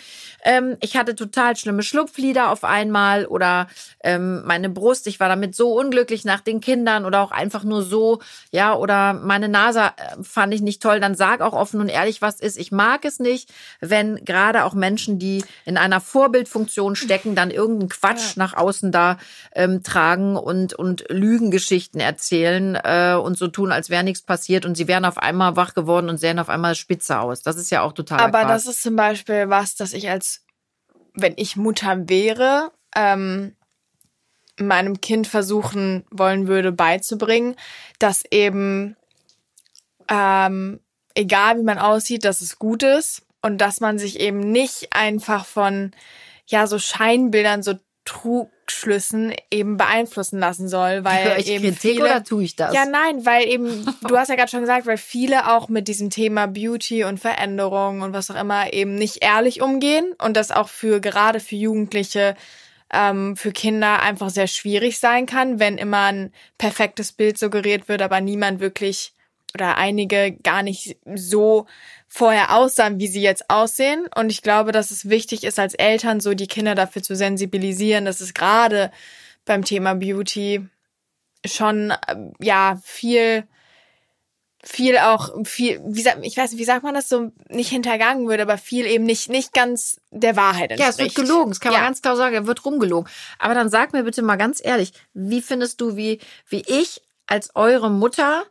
[0.44, 3.68] ähm, ich hatte total schlimme Schlupflider auf einmal oder
[4.04, 7.82] ähm, meine Brust, ich war damit so unglücklich nach den Kindern oder auch einfach nur
[7.82, 8.22] so,
[8.52, 12.22] ja, oder meine Nase äh, fand ich nicht toll, dann sag auch offen und ehrlich,
[12.22, 12.60] was ist.
[12.60, 17.90] Ich mag es nicht, wenn gerade auch Menschen, die in einer Vorbildfunktion stecken, dann irgendeinen
[17.90, 19.18] Quatsch nach außen da
[19.56, 24.78] ähm, tragen und, und Lügengeschichten erzählen äh, und so tun, als wäre nichts passiert und
[24.78, 27.42] sie wären auf einmal wach geworden und sehen auf einmal spitze aus.
[27.42, 28.50] Das ist ja auch total Aber Quatsch.
[28.50, 30.46] das ist zum Beispiel was, dass ich als,
[31.16, 33.56] wenn ich Mutter wäre, ähm,
[34.68, 37.56] meinem Kind versuchen wollen würde beizubringen,
[38.00, 38.96] dass eben
[40.10, 40.80] ähm,
[41.16, 45.46] egal wie man aussieht, dass es gut ist und dass man sich eben nicht einfach
[45.46, 45.92] von
[46.48, 52.24] ja so Scheinbildern, so Trugschlüssen eben beeinflussen lassen soll, weil ich eben Kritik viele, oder
[52.24, 52.74] tue ich das?
[52.74, 56.10] ja, nein, weil eben, du hast ja gerade schon gesagt, weil viele auch mit diesem
[56.10, 60.68] Thema Beauty und Veränderung und was auch immer eben nicht ehrlich umgehen und das auch
[60.68, 62.36] für gerade für Jugendliche,
[62.94, 68.02] ähm, für Kinder einfach sehr schwierig sein kann, wenn immer ein perfektes Bild suggeriert wird,
[68.02, 69.14] aber niemand wirklich
[69.54, 71.66] oder einige gar nicht so
[72.08, 74.08] vorher aussahen, wie sie jetzt aussehen.
[74.16, 78.06] Und ich glaube, dass es wichtig ist, als Eltern so die Kinder dafür zu sensibilisieren,
[78.06, 78.92] dass es gerade
[79.46, 80.68] beim Thema Beauty
[81.46, 83.46] schon äh, ja viel
[84.64, 88.28] viel auch viel wie sagt ich weiß nicht, wie sagt man das so nicht hintergangen
[88.28, 90.80] wird, aber viel eben nicht nicht ganz der Wahrheit entspricht.
[90.80, 91.80] Ja, es wird gelogen, das kann ja.
[91.80, 93.10] man ganz klar sagen, er wird rumgelogen.
[93.40, 97.56] Aber dann sag mir bitte mal ganz ehrlich, wie findest du wie wie ich als
[97.56, 98.44] eure Mutter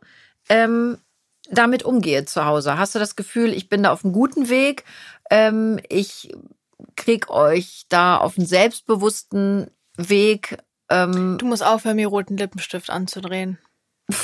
[0.49, 0.97] ähm,
[1.49, 2.77] damit umgehe zu Hause?
[2.77, 4.83] Hast du das Gefühl, ich bin da auf einem guten Weg?
[5.29, 6.33] Ähm, ich
[6.95, 10.57] krieg euch da auf einen selbstbewussten Weg.
[10.89, 13.59] Ähm, du musst aufhören, mir roten Lippenstift anzudrehen.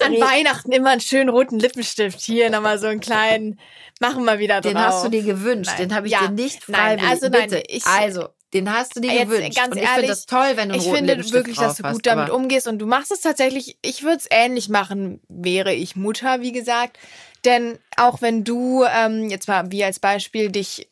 [0.00, 2.20] An Weihnachten immer einen schönen roten Lippenstift.
[2.20, 3.60] Hier nochmal so einen kleinen,
[4.00, 4.72] machen wir wieder drauf.
[4.72, 5.88] Den hast du dir gewünscht, nein.
[5.88, 6.26] den habe ich ja.
[6.26, 7.02] dir nicht freiwillig.
[7.02, 7.62] Nein, also nein, Bitte.
[7.68, 9.56] Ich, also, den hast du dir jetzt, gewünscht.
[9.56, 12.06] Ganz und ich finde das toll, wenn du einen Ich finde wirklich, dass du gut
[12.06, 13.78] damit umgehst und du machst es tatsächlich.
[13.82, 16.98] Ich würde es ähnlich machen, wäre ich Mutter, wie gesagt.
[17.44, 20.88] Denn auch wenn du ähm, jetzt mal wie als Beispiel dich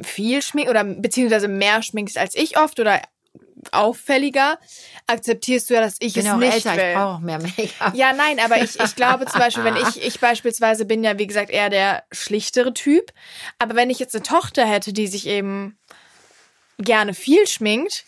[0.00, 3.00] viel schminkst oder beziehungsweise mehr schminkst als ich oft oder
[3.72, 4.58] auffälliger,
[5.06, 6.90] akzeptierst du ja, dass ich, bin es auch nicht älter, will.
[6.90, 7.94] Ich brauche mehr Make-up.
[7.94, 11.26] Ja, nein, aber ich, ich glaube zum Beispiel, wenn ich, ich beispielsweise bin ja, wie
[11.26, 13.12] gesagt, eher der schlichtere Typ.
[13.58, 15.78] Aber wenn ich jetzt eine Tochter hätte, die sich eben
[16.78, 18.04] gerne viel schminkt,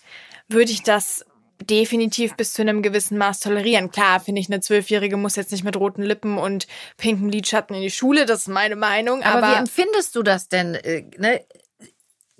[0.48, 1.24] würde ich das
[1.62, 3.90] definitiv bis zu einem gewissen Maß tolerieren.
[3.90, 7.82] Klar, finde ich, eine Zwölfjährige muss jetzt nicht mit roten Lippen und pinkem Lidschatten in
[7.82, 9.22] die Schule, das ist meine Meinung.
[9.22, 10.74] Aber, aber wie empfindest du das denn?
[10.74, 11.40] Äh, ne?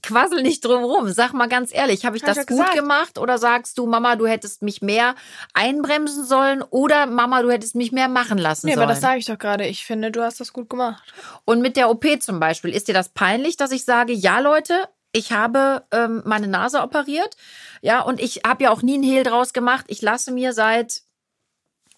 [0.03, 1.13] Quassel nicht drumrum.
[1.13, 2.75] Sag mal ganz ehrlich, habe ich Hab das ich gut gesagt.
[2.75, 5.15] gemacht oder sagst du, Mama, du hättest mich mehr
[5.55, 8.81] einbremsen sollen oder Mama, du hättest mich mehr machen lassen nee, sollen?
[8.81, 9.67] Nee, aber das sage ich doch gerade.
[9.67, 11.03] Ich finde, du hast das gut gemacht.
[11.45, 14.89] Und mit der OP zum Beispiel, ist dir das peinlich, dass ich sage, ja Leute,
[15.13, 17.37] ich habe ähm, meine Nase operiert,
[17.83, 19.85] ja, und ich habe ja auch nie einen Hehl draus gemacht.
[19.89, 21.03] Ich lasse mir seit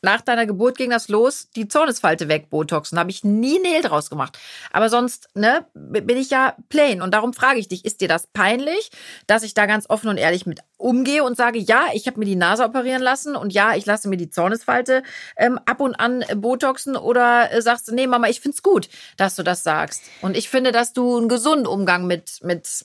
[0.04, 2.98] nach deiner Geburt ging das los, die Zornesfalte weg, Botoxen.
[2.98, 4.38] Habe ich nie Nähl draus gemacht.
[4.70, 7.02] Aber sonst, ne, bin ich ja plain.
[7.02, 8.90] Und darum frage ich dich, ist dir das peinlich,
[9.26, 12.26] dass ich da ganz offen und ehrlich mit umgehe und sage, ja, ich habe mir
[12.26, 15.02] die Nase operieren lassen und ja, ich lasse mir die Zornesfalte
[15.36, 19.36] ähm, ab und an Botoxen oder äh, sagst du, nee, Mama, ich find's gut, dass
[19.36, 20.02] du das sagst.
[20.20, 22.84] Und ich finde, dass du einen gesunden Umgang mit, mit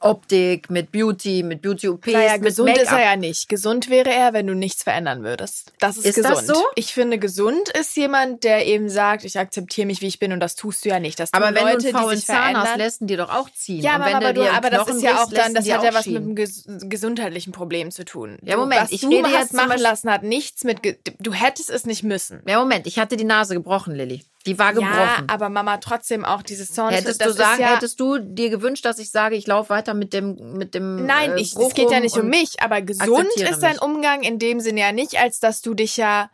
[0.00, 3.48] Optik, mit Beauty, mit Beauty-OPs, naja, mit gesund ist er ja nicht.
[3.48, 5.72] Gesund wäre er, wenn du nichts verändern würdest.
[5.78, 6.36] Das ist, ist gesund.
[6.36, 6.64] Das so?
[6.74, 10.40] Ich finde, gesund ist jemand, der eben sagt, ich akzeptiere mich, wie ich bin und
[10.40, 11.18] das tust du ja nicht.
[11.18, 13.82] Das aber wenn Leute, du einen faulen Zahn hast, lässt ihn dir doch auch ziehen.
[13.82, 16.16] Ja, aber, aber, du, aber das ist ja auch dann, das hat ja was mit
[16.16, 18.38] einem gesundheitlichen Problem zu tun.
[18.42, 20.80] Ja, Moment, was ich du rede hast machen lassen, hat nichts mit,
[21.18, 22.42] du hättest es nicht müssen.
[22.46, 24.22] Ja, Moment, ich hatte die Nase gebrochen, Lilly.
[24.46, 24.94] Die war gebrochen.
[24.94, 26.94] Ja, aber Mama trotzdem auch dieses Zorn.
[26.94, 30.12] Hättest du sagen, ja hättest du dir gewünscht, dass ich sage, ich laufe weiter mit
[30.12, 33.60] dem mit dem Nein, äh, ich, es geht ja nicht um mich, aber gesund ist
[33.60, 36.30] dein Umgang in dem Sinne ja nicht, als dass du dich ja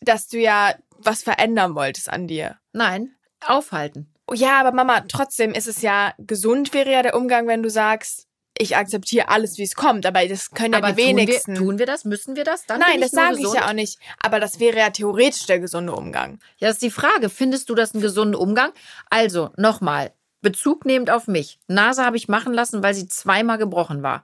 [0.00, 2.58] dass du ja was verändern wolltest an dir.
[2.72, 3.14] Nein,
[3.46, 4.12] aufhalten.
[4.32, 8.28] Ja, aber Mama, trotzdem ist es ja gesund wäre ja der Umgang, wenn du sagst,
[8.60, 11.52] ich akzeptiere alles, wie es kommt, aber das können aber ja die tun wenigsten.
[11.52, 12.04] Wir, tun wir das?
[12.04, 12.66] Müssen wir das?
[12.66, 13.98] Dann Nein, das sage ich ja auch nicht.
[14.22, 16.38] Aber das wäre ja theoretisch der gesunde Umgang.
[16.58, 17.30] Ja, das ist die Frage.
[17.30, 18.72] Findest du das einen gesunden Umgang?
[19.08, 21.58] Also, nochmal, Bezug nehmend auf mich.
[21.68, 24.22] Nase habe ich machen lassen, weil sie zweimal gebrochen war.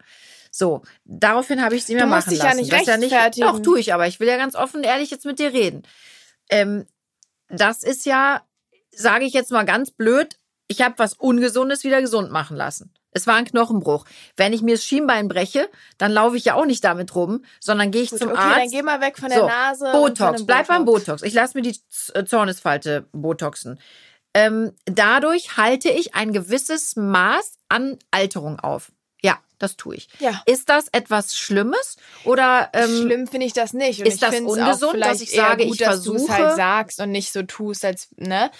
[0.50, 2.50] So, daraufhin habe ich sie mir du machen dich lassen.
[2.50, 4.84] Ja nicht das ja nicht, doch, tue ich, aber ich will ja ganz offen und
[4.84, 5.82] ehrlich jetzt mit dir reden.
[6.48, 6.86] Ähm,
[7.48, 8.42] das ist ja,
[8.90, 12.92] sage ich jetzt mal ganz blöd, ich habe was Ungesundes wieder gesund machen lassen.
[13.16, 14.04] Es war ein Knochenbruch.
[14.36, 17.90] Wenn ich mir das Schienbein breche, dann laufe ich ja auch nicht damit rum, sondern
[17.90, 18.58] gehe ich Gut, zum okay, Arzt.
[18.58, 19.90] dann geh mal weg von der so, Nase.
[19.90, 21.22] Botox, bleib beim Botox.
[21.22, 21.78] Ich lasse mir die
[22.12, 23.80] äh, Zornesfalte botoxen.
[24.34, 28.92] Ähm, dadurch halte ich ein gewisses Maß an Alterung auf.
[29.22, 30.08] Ja, das tue ich.
[30.18, 30.42] Ja.
[30.44, 34.00] Ist das etwas Schlimmes oder ähm, schlimm finde ich das nicht?
[34.00, 37.00] Und ist das ungesund, dass ich sage, gut, ich versuche, dass du es halt sagst
[37.00, 38.50] und nicht so tust, als ne?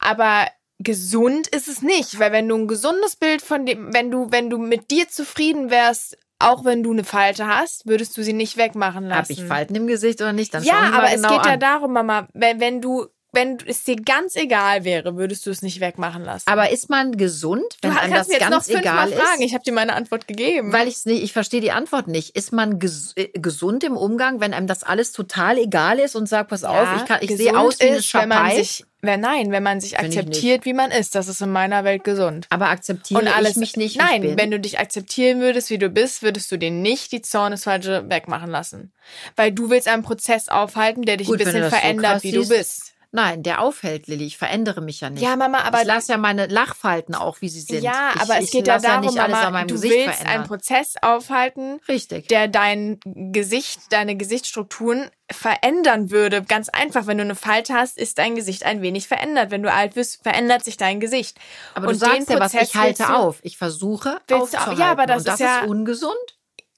[0.00, 0.48] Aber
[0.82, 4.50] gesund ist es nicht, weil wenn du ein gesundes Bild von dem, wenn du, wenn
[4.50, 8.56] du mit dir zufrieden wärst, auch wenn du eine Falte hast, würdest du sie nicht
[8.56, 9.20] wegmachen lassen.
[9.20, 10.54] Hab ich Falten im Gesicht oder nicht?
[10.54, 11.48] Dann ja, aber genau es geht an.
[11.50, 15.62] ja darum, Mama, wenn, wenn du wenn es dir ganz egal wäre, würdest du es
[15.62, 16.48] nicht wegmachen lassen.
[16.48, 19.40] Aber ist man gesund, wenn du einem das jetzt ganz noch egal fragen.
[19.40, 19.46] ist?
[19.46, 20.72] Ich habe dir meine Antwort gegeben.
[20.72, 22.36] Weil ich es nicht, ich verstehe die Antwort nicht.
[22.36, 26.28] Ist man ges äh, gesund im Umgang, wenn einem das alles total egal ist und
[26.28, 28.84] sagt, pass ja, auf, ich kann, ich sehe aus wie eine ist, wenn man sich
[29.02, 32.04] wenn, nein, wenn man sich Find akzeptiert, wie man ist, das ist in meiner Welt
[32.04, 32.46] gesund.
[32.50, 33.96] Aber akzeptiere und alles, ich mich nicht?
[33.96, 38.10] Nein, wenn du dich akzeptieren würdest, wie du bist, würdest du dir nicht die Zornesfalte
[38.10, 38.92] wegmachen lassen.
[39.36, 42.46] Weil du willst einen Prozess aufhalten, der dich Gut, ein bisschen verändert, so wie du
[42.46, 42.92] bist.
[43.12, 44.26] Nein, der aufhält, Lilly.
[44.26, 45.22] Ich verändere mich ja nicht.
[45.22, 45.80] Ja, Mama, aber.
[45.80, 47.82] Ich lasse ja meine Lachfalten auch, wie sie sind.
[47.82, 50.34] Ja, ich, aber es geht ja darum, ja Mama, du Gesicht willst verändern.
[50.34, 52.28] einen Prozess aufhalten, Richtig.
[52.28, 56.42] der dein Gesicht, deine Gesichtsstrukturen verändern würde.
[56.42, 59.50] Ganz einfach, wenn du eine Falte hast, ist dein Gesicht ein wenig verändert.
[59.50, 61.36] Wenn du alt bist, verändert sich dein Gesicht.
[61.74, 63.40] Aber Und du sagst ja was, ich halte auf.
[63.42, 64.80] Ich versuche aufzuhalten.
[64.80, 66.14] Ja, aber das, Und das ist ja ist ungesund.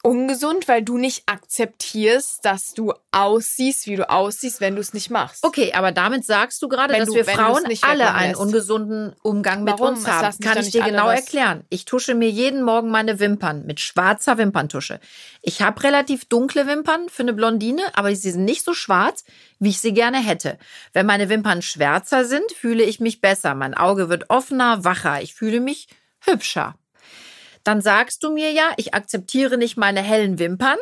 [0.03, 5.11] Ungesund, weil du nicht akzeptierst, dass du aussiehst, wie du aussiehst, wenn du es nicht
[5.11, 5.45] machst.
[5.45, 9.63] Okay, aber damit sagst du gerade, Wenn dass du- wir Frauen alle einen ungesunden Umgang
[9.63, 9.95] mit Warum?
[9.95, 10.33] uns Es haben.
[10.33, 11.65] sich Kann ich dir genau was- erklären.
[11.71, 14.99] Ich tusche mir jeden Morgen meine Wimpern mit schwarzer Wimperntusche.
[15.41, 19.25] Ich habe relativ dunkle Wimpern für eine Blondine, aber sie sind nicht so schwarz,
[19.61, 20.59] wie ich sie gerne hätte.
[20.93, 23.55] Wenn meine Wimpern schwärzer sind, fühle ich mich besser.
[23.55, 25.23] Mein Auge wird offener, wacher.
[25.23, 25.87] Ich fühle mich
[26.21, 26.75] hübscher.
[27.65, 30.79] Dann sagst du mir ja, ich akzeptiere nicht meine hellen Wimpern.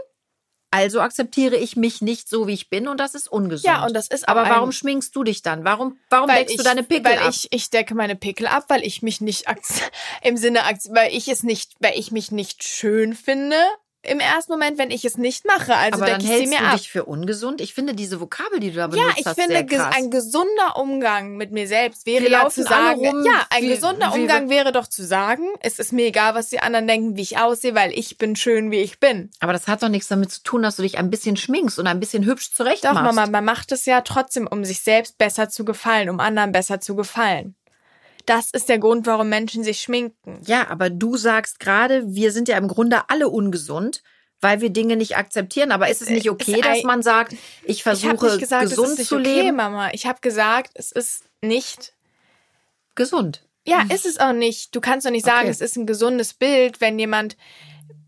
[0.72, 3.64] Also akzeptiere ich mich nicht so, wie ich bin und das ist ungesund.
[3.64, 5.64] Ja, und das ist Aber warum schminkst du dich dann?
[5.64, 7.30] Warum, warum deckst du deine Pickel weil ab?
[7.30, 9.46] ich ich decke meine Pickel ab, weil ich mich nicht
[10.22, 13.56] im Sinne weil ich es nicht, weil ich mich nicht schön finde
[14.02, 15.74] im ersten Moment, wenn ich es nicht mache.
[15.76, 16.76] Also aber dann ich hältst mir du ab.
[16.78, 17.60] dich für ungesund.
[17.60, 19.94] Ich finde diese Vokabel, die du da Ja, benutzt ich hast, finde, sehr ges- krass.
[19.96, 23.68] ein gesunder Umgang mit mir selbst wäre Wir ja zu sagen, rum ja, ein wie-
[23.68, 27.16] gesunder wie Umgang wäre doch zu sagen, es ist mir egal, was die anderen denken,
[27.16, 29.30] wie ich aussehe, weil ich bin schön, wie ich bin.
[29.40, 31.86] aber das hat doch nichts damit zu tun, dass du dich ein bisschen schminkst und
[31.86, 33.14] ein bisschen hübsch zurecht Doch, machst.
[33.14, 36.80] Mama, man macht es ja trotzdem, um sich selbst besser zu gefallen, um anderen besser
[36.80, 37.54] zu gefallen.
[38.30, 40.40] Das ist der Grund, warum Menschen sich schminken.
[40.46, 44.04] Ja, aber du sagst gerade, wir sind ja im Grunde alle ungesund,
[44.40, 45.72] weil wir Dinge nicht akzeptieren.
[45.72, 48.86] Aber ist es nicht okay, ist dass man sagt, ich Ich versuche nicht gesagt, gesund
[48.86, 49.56] es ist nicht zu okay, leben?
[49.56, 49.90] Mama.
[49.94, 51.92] Ich habe gesagt, es ist nicht.
[52.94, 53.42] Gesund.
[53.66, 54.76] Ja, ist es auch nicht.
[54.76, 55.50] Du kannst doch nicht sagen, Okay.
[55.50, 57.36] es ist ein gesundes Bild, wenn jemand,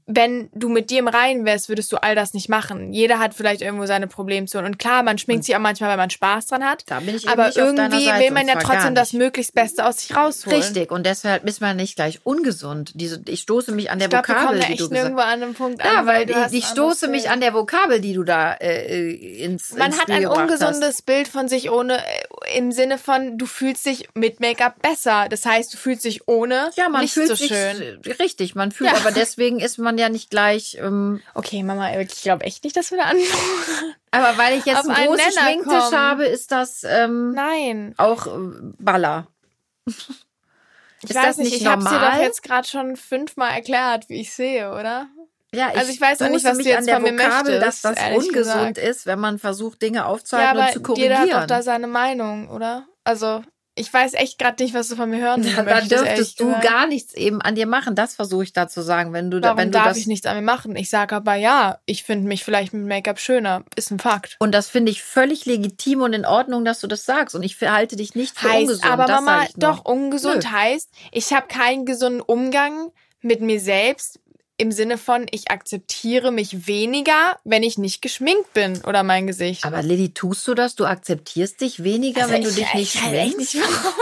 [0.06, 2.92] wenn du mit dir im Reinen wärst, würdest du all das nicht machen.
[2.92, 4.72] Jeder hat vielleicht irgendwo seine Problemzonen.
[4.72, 6.84] Und klar, man schminkt sich auch manchmal, weil man Spaß dran hat.
[6.86, 10.60] Da bin ich Aber irgendwie will man ja trotzdem das möglichst Beste aus sich rausholen.
[10.60, 12.92] Richtig, und deshalb ist man nicht gleich ungesund.
[12.94, 15.02] Diese, ich stoße mich an der Ich glaube, wir Vokabel, da die echt du gesagt
[15.02, 16.06] nirgendwo an einem Punkt Ja, an.
[16.06, 19.88] weil du ich, ich stoße mich an der Vokabel, die du da äh, ins Man
[19.88, 21.06] ins hat Spiel ein ungesundes hast.
[21.06, 22.00] Bild von sich ohne, äh,
[22.54, 25.26] im Sinne von, du fühlst dich mit Make-up besser.
[25.28, 28.00] Das heißt, du fühlst dich ohne Ja, man nicht fühlt so sich schön.
[28.20, 28.96] richtig, man fühlt, Ja.
[28.96, 30.76] aber deswegen ist man ja nicht gleich.
[30.80, 33.94] Ähm, Okay, Mama, ich glaube echt nicht, dass wir da anfangen.
[34.10, 35.96] aber weil ich jetzt Auf einen großen Nenner Schminktisch kommen.
[35.98, 37.94] habe, ist das ähm, Nein.
[37.96, 38.30] auch äh,
[38.78, 39.26] Baller.
[41.04, 44.08] Ich ist weiß das nicht, nicht ich habe dir doch jetzt gerade schon fünfmal erklärt,
[44.08, 45.08] wie ich sehe, oder?
[45.54, 47.84] Ja, Also ich weiß auch nicht, was du jetzt an der von mir Vokabel, möchtest,
[47.84, 48.78] dass das ungesund gesagt.
[48.78, 51.10] ist, wenn man versucht, Dinge Ja, aufzuhalten aber und zu korrigieren.
[51.26, 52.86] jeder hat doch da seine Meinung, oder?
[53.04, 53.42] Also,
[53.74, 56.40] ich weiß echt gerade nicht, was du von mir hören dann, dann möchtest, ehrlich dürftest
[56.40, 56.64] du gesagt.
[56.64, 57.94] gar nichts eben an dir machen.
[57.94, 59.12] Das versuche ich da zu sagen.
[59.14, 60.76] Wenn du, da- Warum wenn du darf das ich nichts an mir machen?
[60.76, 63.64] Ich sage aber ja, ich finde mich vielleicht mit Make-up schöner.
[63.76, 64.36] Ist ein Fakt.
[64.40, 67.34] Und das finde ich völlig legitim und in Ordnung, dass du das sagst.
[67.34, 68.90] Und ich verhalte dich nicht für heißt ungesund.
[68.92, 70.50] aber das Mama, ich doch ungesund Nö.
[70.50, 72.90] heißt, ich habe keinen gesunden Umgang
[73.22, 74.18] mit mir selbst
[74.62, 79.64] im Sinne von, ich akzeptiere mich weniger, wenn ich nicht geschminkt bin oder mein Gesicht.
[79.64, 80.74] Aber Lilly, tust du das?
[80.76, 83.54] Du akzeptierst dich weniger, Also wenn du ich- dich nicht schminkst?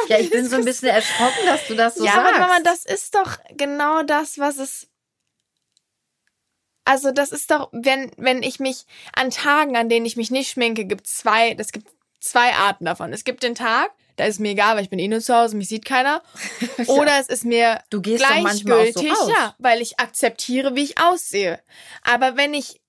[0.09, 2.29] Ja, ich bin so ein bisschen erschrocken, dass du das so ja, sagst.
[2.35, 4.87] aber Mama, das ist doch genau das, was es.
[6.85, 10.51] Also, das ist doch, wenn, wenn ich mich an Tagen, an denen ich mich nicht
[10.51, 11.89] schminke, gibt zwei, das gibt
[12.21, 13.13] zwei Arten davon.
[13.13, 15.57] Es gibt den Tag, da ist mir egal, weil ich bin eh nur zu Hause,
[15.57, 16.23] mich sieht keiner.
[16.87, 19.31] Oder es ist mir Du so gleichgültig, raus.
[19.31, 21.61] ja, weil ich akzeptiere, wie ich aussehe.
[22.03, 22.80] Aber wenn ich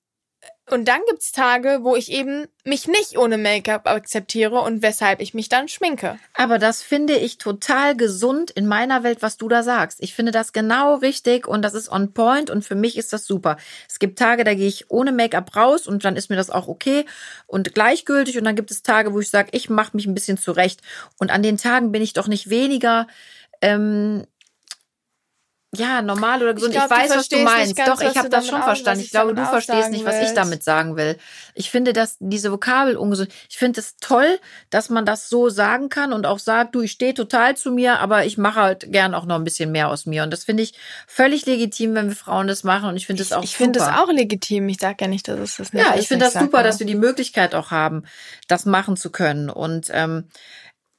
[0.71, 5.33] und dann gibt's Tage, wo ich eben mich nicht ohne Make-up akzeptiere und weshalb ich
[5.33, 6.17] mich dann schminke.
[6.33, 9.99] Aber das finde ich total gesund in meiner Welt, was du da sagst.
[10.01, 13.25] Ich finde das genau richtig und das ist on point und für mich ist das
[13.25, 13.57] super.
[13.89, 16.67] Es gibt Tage, da gehe ich ohne Make-up raus und dann ist mir das auch
[16.67, 17.05] okay
[17.47, 20.37] und gleichgültig und dann gibt es Tage, wo ich sage, ich mache mich ein bisschen
[20.37, 20.81] zurecht
[21.17, 23.07] und an den Tagen bin ich doch nicht weniger
[23.61, 24.25] ähm,
[25.73, 26.73] ja, normal oder gesund.
[26.73, 27.77] Ich, glaub, du weiß, was du meinst.
[27.77, 28.99] ganz, Doch, ich habe das schon verstanden.
[28.99, 31.17] was Ich glaube, du verstehst nicht, was ich damit sagen will.
[31.53, 33.31] Ich finde, dass diese Vokabel ungesund.
[33.49, 34.37] Ich finde es toll,
[34.69, 37.99] dass man das so sagen kann und auch sagt, du, ich stehe total zu mir,
[37.99, 40.23] aber ich mache halt gern auch noch ein bisschen mehr aus mir.
[40.23, 40.73] Und das finde ich
[41.07, 42.89] völlig legitim, wenn wir Frauen das machen.
[42.89, 44.67] Und ich finde es auch ich finde es auch legitim.
[44.67, 46.01] Ich sage ja nicht, dass es das nicht Ja, ist.
[46.01, 48.03] ich finde das super, dass wir die Möglichkeit auch haben,
[48.49, 49.49] das machen zu können.
[49.49, 50.27] Und ähm,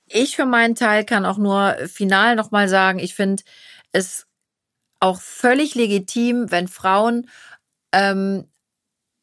[0.06, 3.42] ich für meinen Teil kann auch nur final nochmal sagen, ich finde
[3.92, 4.26] es
[5.02, 7.28] auch völlig legitim, wenn Frauen
[7.92, 8.46] ähm,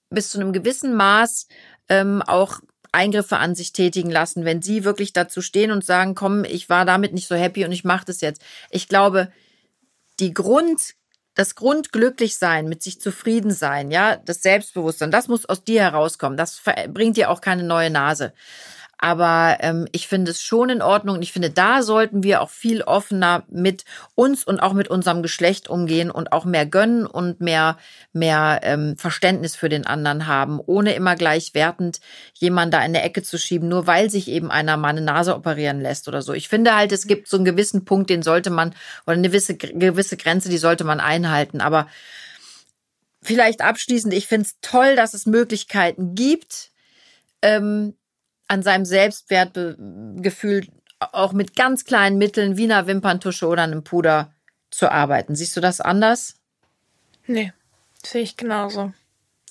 [0.09, 1.47] bis zu einem gewissen Maß
[1.87, 2.59] ähm, auch
[2.91, 6.85] Eingriffe an sich tätigen lassen, wenn sie wirklich dazu stehen und sagen, komm, ich war
[6.85, 8.41] damit nicht so happy und ich mache das jetzt.
[8.71, 9.31] Ich glaube,
[10.19, 10.95] die Grund,
[11.35, 16.37] das Grundglücklichsein, mit sich zufrieden sein, ja, das Selbstbewusstsein, das muss aus dir herauskommen.
[16.37, 18.33] Das bringt dir auch keine neue Nase.
[19.01, 21.21] Aber ähm, ich finde es schon in Ordnung.
[21.21, 25.69] Ich finde, da sollten wir auch viel offener mit uns und auch mit unserem Geschlecht
[25.69, 27.77] umgehen und auch mehr gönnen und mehr,
[28.11, 32.01] mehr ähm, Verständnis für den anderen haben, ohne immer gleich wertend
[32.33, 35.33] jemanden da in der Ecke zu schieben, nur weil sich eben einer mal eine Nase
[35.33, 36.33] operieren lässt oder so.
[36.33, 38.75] Ich finde halt, es gibt so einen gewissen Punkt, den sollte man,
[39.07, 41.61] oder eine gewisse, gewisse Grenze, die sollte man einhalten.
[41.61, 41.87] Aber
[43.21, 46.71] vielleicht abschließend, ich finde es toll, dass es Möglichkeiten gibt,
[47.41, 47.93] ähm,
[48.49, 50.67] an seinem Selbstwertgefühl
[50.99, 54.33] auch mit ganz kleinen Mitteln wie einer Wimperntusche oder einem Puder
[54.69, 55.35] zu arbeiten.
[55.35, 56.35] Siehst du das anders?
[57.25, 57.53] Nee,
[58.05, 58.91] sehe ich genauso.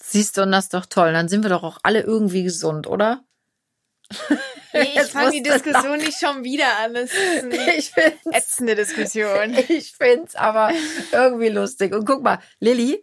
[0.03, 1.12] Siehst du, und das ist doch toll.
[1.12, 3.24] Dann sind wir doch auch alle irgendwie gesund, oder?
[4.72, 6.94] Nee, ich fange die Diskussion nicht schon wieder an.
[6.94, 7.92] Das ist eine ich
[8.32, 9.55] ätzende Diskussion.
[9.68, 10.72] Ich finde es aber
[11.12, 11.94] irgendwie lustig.
[11.94, 13.03] Und guck mal, Lilly,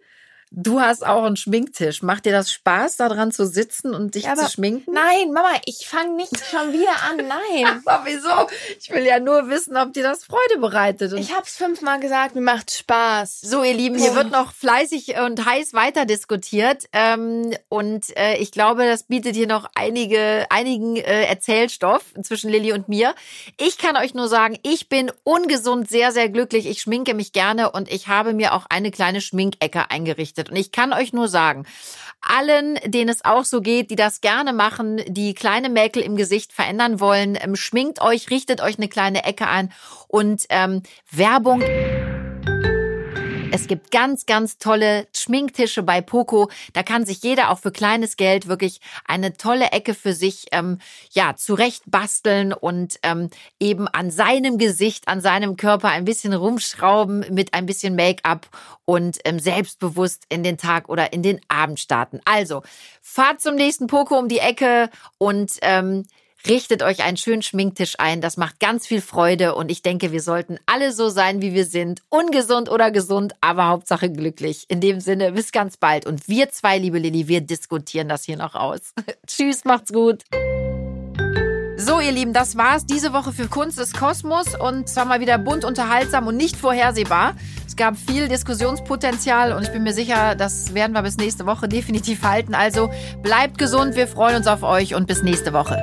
[0.58, 2.02] Du hast auch einen Schminktisch.
[2.02, 4.94] Macht dir das Spaß, da dran zu sitzen und dich ja, zu schminken?
[4.94, 7.18] Nein, Mama, ich fange nicht schon wieder an.
[7.18, 7.82] Nein.
[7.86, 8.30] aber wieso?
[8.80, 11.12] Ich will ja nur wissen, ob dir das Freude bereitet.
[11.12, 13.42] Und ich habe es fünfmal gesagt, mir macht Spaß.
[13.42, 14.16] So, ihr Lieben, hier oh.
[14.16, 16.86] wird noch fleißig und heiß weiter diskutiert.
[16.94, 22.72] Ähm, und äh, ich glaube, das bietet hier noch einige, einigen äh, Erzählstoff zwischen Lilly
[22.72, 23.14] und mir.
[23.58, 26.66] Ich kann euch nur sagen, ich bin ungesund sehr, sehr glücklich.
[26.66, 30.50] Ich schminke mich gerne und ich habe mir auch eine kleine Schminkecke eingerichtet gearbeitet.
[30.50, 31.66] Und ich kann euch nur sagen,
[32.22, 36.54] allen, denen es auch so geht, die das gerne machen, die kleine Mäkel im Gesicht
[36.54, 39.72] verändern wollen, ähm, schminkt euch, richtet euch eine kleine Ecke ein
[40.08, 40.82] und ähm,
[41.12, 41.62] Werbung.
[43.56, 46.50] Es gibt ganz, ganz tolle Schminktische bei Poco.
[46.74, 50.80] Da kann sich jeder auch für kleines Geld wirklich eine tolle Ecke für sich ähm,
[51.12, 57.28] ja zurecht basteln und ähm, eben an seinem Gesicht, an seinem Körper ein bisschen rumschrauben
[57.34, 58.50] mit ein bisschen Make-up
[58.84, 62.20] und ähm, selbstbewusst in den Tag oder in den Abend starten.
[62.26, 62.62] Also
[63.02, 66.04] fahrt zum nächsten Poco um die Ecke und ähm,
[66.48, 68.22] Richtet euch einen schönen Schminktisch ein.
[68.22, 71.66] Das macht ganz viel Freude und ich denke, wir sollten alle so sein, wie wir
[71.66, 72.02] sind.
[72.10, 74.66] Ungesund oder gesund, aber Hauptsache glücklich.
[74.68, 76.06] In dem Sinne, bis ganz bald.
[76.06, 78.94] Und wir zwei, liebe Lilly, wir diskutieren das hier noch aus.
[79.28, 80.24] Tschüss, macht's gut.
[81.78, 85.38] So, ihr Lieben, das war's diese Woche für Kunst des Kosmos und zwar mal wieder
[85.38, 87.36] bunt, unterhaltsam und nicht vorhersehbar.
[87.68, 91.68] Es gab viel Diskussionspotenzial und ich bin mir sicher, das werden wir bis nächste Woche
[91.68, 92.56] definitiv halten.
[92.56, 92.90] Also
[93.22, 95.82] bleibt gesund, wir freuen uns auf euch und bis nächste Woche.